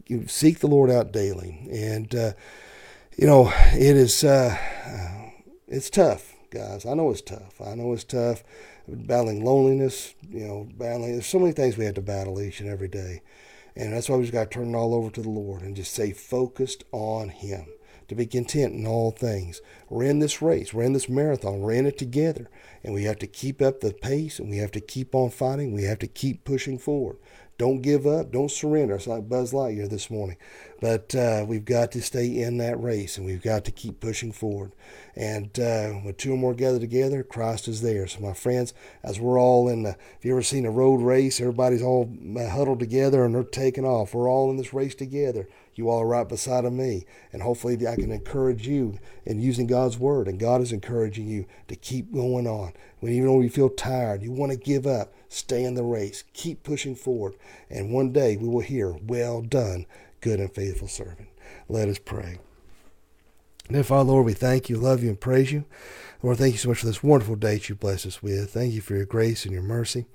You 0.08 0.26
seek 0.26 0.58
the 0.58 0.66
Lord 0.66 0.90
out 0.90 1.12
daily, 1.12 1.68
and 1.70 2.12
uh, 2.12 2.32
you 3.16 3.28
know 3.28 3.52
it 3.72 3.94
is 3.94 4.24
uh, 4.24 4.58
uh, 4.86 5.30
it's 5.68 5.90
tough, 5.90 6.34
guys. 6.50 6.84
I 6.86 6.94
know 6.94 7.12
it's 7.12 7.22
tough. 7.22 7.60
I 7.60 7.76
know 7.76 7.92
it's 7.92 8.02
tough. 8.02 8.42
Battling 8.88 9.44
loneliness, 9.44 10.16
you 10.28 10.44
know, 10.44 10.66
battling. 10.76 11.12
There's 11.12 11.26
so 11.26 11.38
many 11.38 11.52
things 11.52 11.76
we 11.76 11.84
have 11.84 11.94
to 11.94 12.02
battle 12.02 12.40
each 12.40 12.58
and 12.58 12.68
every 12.68 12.88
day. 12.88 13.22
And 13.76 13.92
that's 13.92 14.08
why 14.08 14.16
we 14.16 14.24
just 14.24 14.32
got 14.32 14.50
to 14.50 14.58
turn 14.58 14.74
it 14.74 14.76
all 14.76 14.94
over 14.94 15.10
to 15.10 15.22
the 15.22 15.30
Lord 15.30 15.62
and 15.62 15.76
just 15.76 15.92
stay 15.92 16.12
focused 16.12 16.84
on 16.92 17.28
Him. 17.28 17.66
To 18.08 18.16
be 18.16 18.26
content 18.26 18.74
in 18.74 18.88
all 18.88 19.12
things. 19.12 19.60
We're 19.88 20.02
in 20.02 20.18
this 20.18 20.42
race. 20.42 20.74
We're 20.74 20.82
in 20.82 20.94
this 20.94 21.08
marathon. 21.08 21.60
We're 21.60 21.74
in 21.74 21.86
it 21.86 21.96
together. 21.96 22.50
And 22.82 22.92
we 22.92 23.04
have 23.04 23.20
to 23.20 23.28
keep 23.28 23.62
up 23.62 23.78
the 23.80 23.92
pace 23.92 24.40
and 24.40 24.50
we 24.50 24.56
have 24.56 24.72
to 24.72 24.80
keep 24.80 25.14
on 25.14 25.30
fighting. 25.30 25.72
We 25.72 25.84
have 25.84 26.00
to 26.00 26.08
keep 26.08 26.44
pushing 26.44 26.76
forward. 26.76 27.18
Don't 27.60 27.82
give 27.82 28.06
up. 28.06 28.32
Don't 28.32 28.50
surrender. 28.50 28.94
It's 28.94 29.06
like 29.06 29.28
Buzz 29.28 29.52
Lightyear 29.52 29.86
this 29.86 30.08
morning. 30.08 30.38
But 30.80 31.14
uh, 31.14 31.44
we've 31.46 31.66
got 31.66 31.92
to 31.92 32.00
stay 32.00 32.40
in 32.40 32.56
that 32.56 32.82
race 32.82 33.18
and 33.18 33.26
we've 33.26 33.42
got 33.42 33.66
to 33.66 33.70
keep 33.70 34.00
pushing 34.00 34.32
forward. 34.32 34.72
And 35.14 35.60
uh, 35.60 35.90
when 35.90 36.14
two 36.14 36.32
or 36.32 36.38
more 36.38 36.54
gather 36.54 36.78
together, 36.78 37.22
Christ 37.22 37.68
is 37.68 37.82
there. 37.82 38.06
So, 38.06 38.20
my 38.20 38.32
friends, 38.32 38.72
as 39.02 39.20
we're 39.20 39.38
all 39.38 39.68
in 39.68 39.82
the, 39.82 39.90
if 39.90 40.24
you 40.24 40.32
ever 40.32 40.40
seen 40.40 40.64
a 40.64 40.70
road 40.70 41.02
race, 41.02 41.38
everybody's 41.38 41.82
all 41.82 42.10
uh, 42.34 42.48
huddled 42.48 42.80
together 42.80 43.26
and 43.26 43.34
they're 43.34 43.42
taking 43.42 43.84
off. 43.84 44.14
We're 44.14 44.30
all 44.30 44.50
in 44.50 44.56
this 44.56 44.72
race 44.72 44.94
together. 44.94 45.46
You 45.74 45.88
all 45.88 46.02
are 46.02 46.06
right 46.06 46.28
beside 46.28 46.64
of 46.64 46.72
me. 46.72 47.06
And 47.32 47.42
hopefully, 47.42 47.86
I 47.86 47.96
can 47.96 48.10
encourage 48.10 48.66
you 48.66 48.98
in 49.24 49.40
using 49.40 49.66
God's 49.66 49.98
word. 49.98 50.28
And 50.28 50.38
God 50.38 50.60
is 50.60 50.72
encouraging 50.72 51.28
you 51.28 51.46
to 51.68 51.76
keep 51.76 52.12
going 52.12 52.46
on. 52.46 52.72
When 53.00 53.12
even 53.12 53.28
though 53.28 53.40
you 53.40 53.50
feel 53.50 53.70
tired, 53.70 54.22
you 54.22 54.32
want 54.32 54.52
to 54.52 54.58
give 54.58 54.86
up, 54.86 55.12
stay 55.28 55.64
in 55.64 55.74
the 55.74 55.84
race, 55.84 56.24
keep 56.32 56.62
pushing 56.62 56.94
forward. 56.94 57.34
And 57.70 57.92
one 57.92 58.12
day 58.12 58.36
we 58.36 58.48
will 58.48 58.60
hear, 58.60 58.92
Well 58.92 59.42
done, 59.42 59.86
good 60.20 60.40
and 60.40 60.52
faithful 60.52 60.88
servant. 60.88 61.28
Let 61.68 61.88
us 61.88 61.98
pray. 61.98 62.38
And 63.72 63.86
Father, 63.86 64.10
oh, 64.10 64.14
Lord, 64.14 64.26
we 64.26 64.32
thank 64.32 64.68
you, 64.68 64.76
love 64.76 65.00
you, 65.00 65.10
and 65.10 65.20
praise 65.20 65.52
you. 65.52 65.64
Lord, 66.24 66.38
thank 66.38 66.54
you 66.54 66.58
so 66.58 66.70
much 66.70 66.78
for 66.78 66.86
this 66.86 67.04
wonderful 67.04 67.36
day 67.36 67.54
that 67.54 67.68
you 67.68 67.76
bless 67.76 68.04
us 68.04 68.20
with. 68.20 68.50
Thank 68.50 68.74
you 68.74 68.80
for 68.80 68.96
your 68.96 69.06
grace 69.06 69.44
and 69.44 69.54
your 69.54 69.62
mercy. 69.62 70.06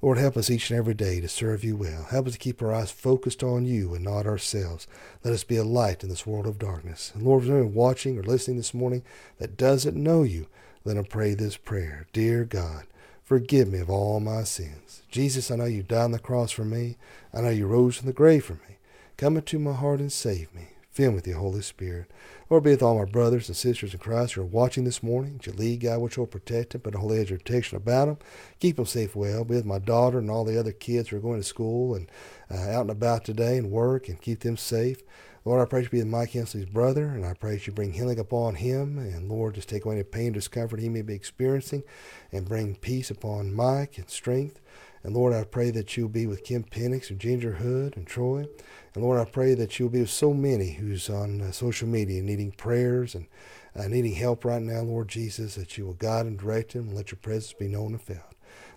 Lord, 0.00 0.16
help 0.16 0.34
us 0.38 0.48
each 0.48 0.70
and 0.70 0.78
every 0.78 0.94
day 0.94 1.20
to 1.20 1.28
serve 1.28 1.62
you 1.62 1.76
well. 1.76 2.04
Help 2.04 2.26
us 2.26 2.32
to 2.32 2.38
keep 2.38 2.62
our 2.62 2.72
eyes 2.72 2.90
focused 2.90 3.42
on 3.42 3.66
you 3.66 3.94
and 3.94 4.02
not 4.02 4.24
ourselves. 4.24 4.86
Let 5.22 5.34
us 5.34 5.44
be 5.44 5.56
a 5.56 5.62
light 5.62 6.02
in 6.02 6.08
this 6.08 6.26
world 6.26 6.46
of 6.46 6.58
darkness. 6.58 7.12
And 7.14 7.22
Lord, 7.22 7.44
if 7.44 7.50
anyone 7.50 7.74
watching 7.74 8.18
or 8.18 8.22
listening 8.22 8.56
this 8.56 8.72
morning 8.72 9.02
that 9.38 9.58
doesn't 9.58 9.94
know 9.94 10.22
you, 10.22 10.46
let 10.82 10.96
them 10.96 11.04
pray 11.04 11.34
this 11.34 11.58
prayer. 11.58 12.06
Dear 12.14 12.44
God, 12.44 12.86
forgive 13.22 13.68
me 13.68 13.80
of 13.80 13.90
all 13.90 14.20
my 14.20 14.44
sins. 14.44 15.02
Jesus, 15.10 15.50
I 15.50 15.56
know 15.56 15.66
you 15.66 15.82
died 15.82 16.04
on 16.04 16.12
the 16.12 16.18
cross 16.18 16.50
for 16.50 16.64
me. 16.64 16.96
I 17.34 17.42
know 17.42 17.50
you 17.50 17.66
rose 17.66 17.98
from 17.98 18.06
the 18.06 18.14
grave 18.14 18.46
for 18.46 18.54
me. 18.54 18.78
Come 19.18 19.36
into 19.36 19.58
my 19.58 19.74
heart 19.74 20.00
and 20.00 20.10
save 20.10 20.52
me. 20.54 20.68
Fill 20.92 21.12
me 21.12 21.14
with 21.16 21.26
your 21.26 21.38
Holy 21.38 21.62
Spirit. 21.62 22.10
Lord, 22.50 22.64
be 22.64 22.70
with 22.70 22.82
all 22.82 22.98
my 22.98 23.06
brothers 23.06 23.48
and 23.48 23.56
sisters 23.56 23.94
in 23.94 23.98
Christ 23.98 24.34
who 24.34 24.42
are 24.42 24.44
watching 24.44 24.84
this 24.84 25.02
morning. 25.02 25.38
That 25.38 25.46
you 25.46 25.52
lead, 25.54 25.80
God, 25.80 26.02
which 26.02 26.18
will 26.18 26.26
protect 26.26 26.72
them, 26.72 26.82
put 26.82 26.94
a 26.94 26.98
holy 26.98 27.18
edge 27.18 27.30
protection 27.30 27.78
about 27.78 28.06
them. 28.06 28.18
Keep 28.60 28.76
them 28.76 28.84
safe 28.84 29.16
well. 29.16 29.42
Be 29.42 29.54
with 29.54 29.64
my 29.64 29.78
daughter 29.78 30.18
and 30.18 30.30
all 30.30 30.44
the 30.44 30.60
other 30.60 30.70
kids 30.70 31.08
who 31.08 31.16
are 31.16 31.20
going 31.20 31.40
to 31.40 31.46
school 31.46 31.94
and 31.94 32.10
uh, 32.50 32.70
out 32.70 32.82
and 32.82 32.90
about 32.90 33.24
today 33.24 33.56
and 33.56 33.70
work 33.70 34.06
and 34.06 34.20
keep 34.20 34.40
them 34.40 34.58
safe. 34.58 35.02
Lord, 35.46 35.62
I 35.62 35.64
pray 35.64 35.82
you 35.82 35.88
be 35.88 35.98
with 35.98 36.06
Mike 36.06 36.30
Hensley's 36.30 36.66
brother, 36.66 37.06
and 37.06 37.26
I 37.26 37.34
pray 37.34 37.54
that 37.54 37.66
you 37.66 37.72
bring 37.72 37.94
healing 37.94 38.20
upon 38.20 38.56
him. 38.56 38.98
And 38.98 39.28
Lord, 39.28 39.54
just 39.54 39.70
take 39.70 39.86
away 39.86 39.94
any 39.94 40.04
pain, 40.04 40.32
discomfort 40.32 40.78
he 40.78 40.90
may 40.90 41.02
be 41.02 41.14
experiencing, 41.14 41.82
and 42.30 42.46
bring 42.48 42.76
peace 42.76 43.10
upon 43.10 43.54
Mike 43.54 43.96
and 43.96 44.08
strength. 44.08 44.60
And 45.02 45.14
Lord, 45.14 45.32
I 45.32 45.44
pray 45.44 45.70
that 45.70 45.96
you'll 45.96 46.08
be 46.08 46.26
with 46.26 46.44
Kim 46.44 46.64
Penix 46.64 47.10
and 47.10 47.18
Ginger 47.18 47.54
Hood 47.54 47.96
and 47.96 48.06
Troy. 48.06 48.46
And 48.94 49.02
Lord, 49.02 49.18
I 49.18 49.24
pray 49.24 49.54
that 49.54 49.78
you'll 49.78 49.88
be 49.88 50.00
with 50.00 50.10
so 50.10 50.32
many 50.32 50.72
who's 50.72 51.10
on 51.10 51.40
uh, 51.40 51.50
social 51.50 51.88
media 51.88 52.22
needing 52.22 52.52
prayers 52.52 53.14
and 53.14 53.26
uh, 53.74 53.88
needing 53.88 54.14
help 54.14 54.44
right 54.44 54.62
now, 54.62 54.82
Lord 54.82 55.08
Jesus, 55.08 55.54
that 55.56 55.76
you 55.76 55.86
will 55.86 55.94
guide 55.94 56.26
and 56.26 56.38
direct 56.38 56.74
them 56.74 56.88
and 56.88 56.96
let 56.96 57.10
your 57.10 57.18
presence 57.18 57.52
be 57.52 57.68
known 57.68 57.92
and 57.92 58.02
felt. 58.02 58.20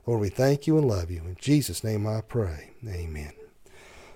Lord, 0.06 0.22
we 0.22 0.30
thank 0.30 0.68
you 0.68 0.78
and 0.78 0.88
love 0.88 1.12
you. 1.12 1.20
In 1.20 1.36
Jesus' 1.40 1.84
name 1.84 2.08
I 2.08 2.22
pray. 2.22 2.72
Amen. 2.88 3.34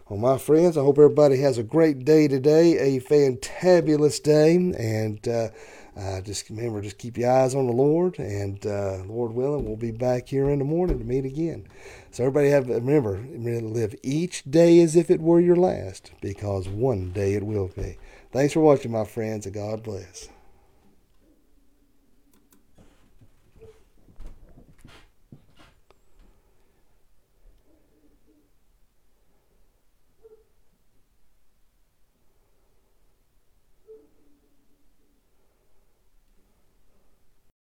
Well, 0.07 0.19
my 0.19 0.39
friends, 0.39 0.77
I 0.77 0.81
hope 0.81 0.97
everybody 0.97 1.37
has 1.41 1.59
a 1.59 1.63
great 1.63 2.05
day 2.05 2.27
today, 2.27 2.77
a 2.77 2.99
fantabulous 2.99 4.21
day, 4.21 4.55
and 4.55 5.27
uh, 5.27 5.49
uh, 5.99 6.21
just 6.21 6.49
remember, 6.49 6.81
just 6.81 6.97
keep 6.97 7.17
your 7.17 7.31
eyes 7.31 7.53
on 7.53 7.67
the 7.67 7.73
Lord, 7.73 8.19
and 8.19 8.65
uh, 8.65 9.03
Lord 9.05 9.33
willing, 9.33 9.65
we'll 9.65 9.75
be 9.75 9.91
back 9.91 10.29
here 10.29 10.49
in 10.49 10.59
the 10.59 10.65
morning 10.65 10.97
to 10.97 11.03
meet 11.03 11.25
again. 11.25 11.67
So 12.11 12.23
everybody 12.23 12.49
have 12.49 12.69
remember, 12.69 13.17
live 13.17 13.95
each 14.01 14.43
day 14.49 14.79
as 14.81 14.95
if 14.95 15.11
it 15.11 15.19
were 15.21 15.39
your 15.39 15.57
last, 15.57 16.11
because 16.21 16.69
one 16.69 17.11
day 17.11 17.33
it 17.33 17.45
will 17.45 17.67
be. 17.67 17.97
Thanks 18.31 18.53
for 18.53 18.61
watching, 18.61 18.91
my 18.91 19.03
friends, 19.03 19.45
and 19.45 19.55
God 19.55 19.83
bless. 19.83 20.29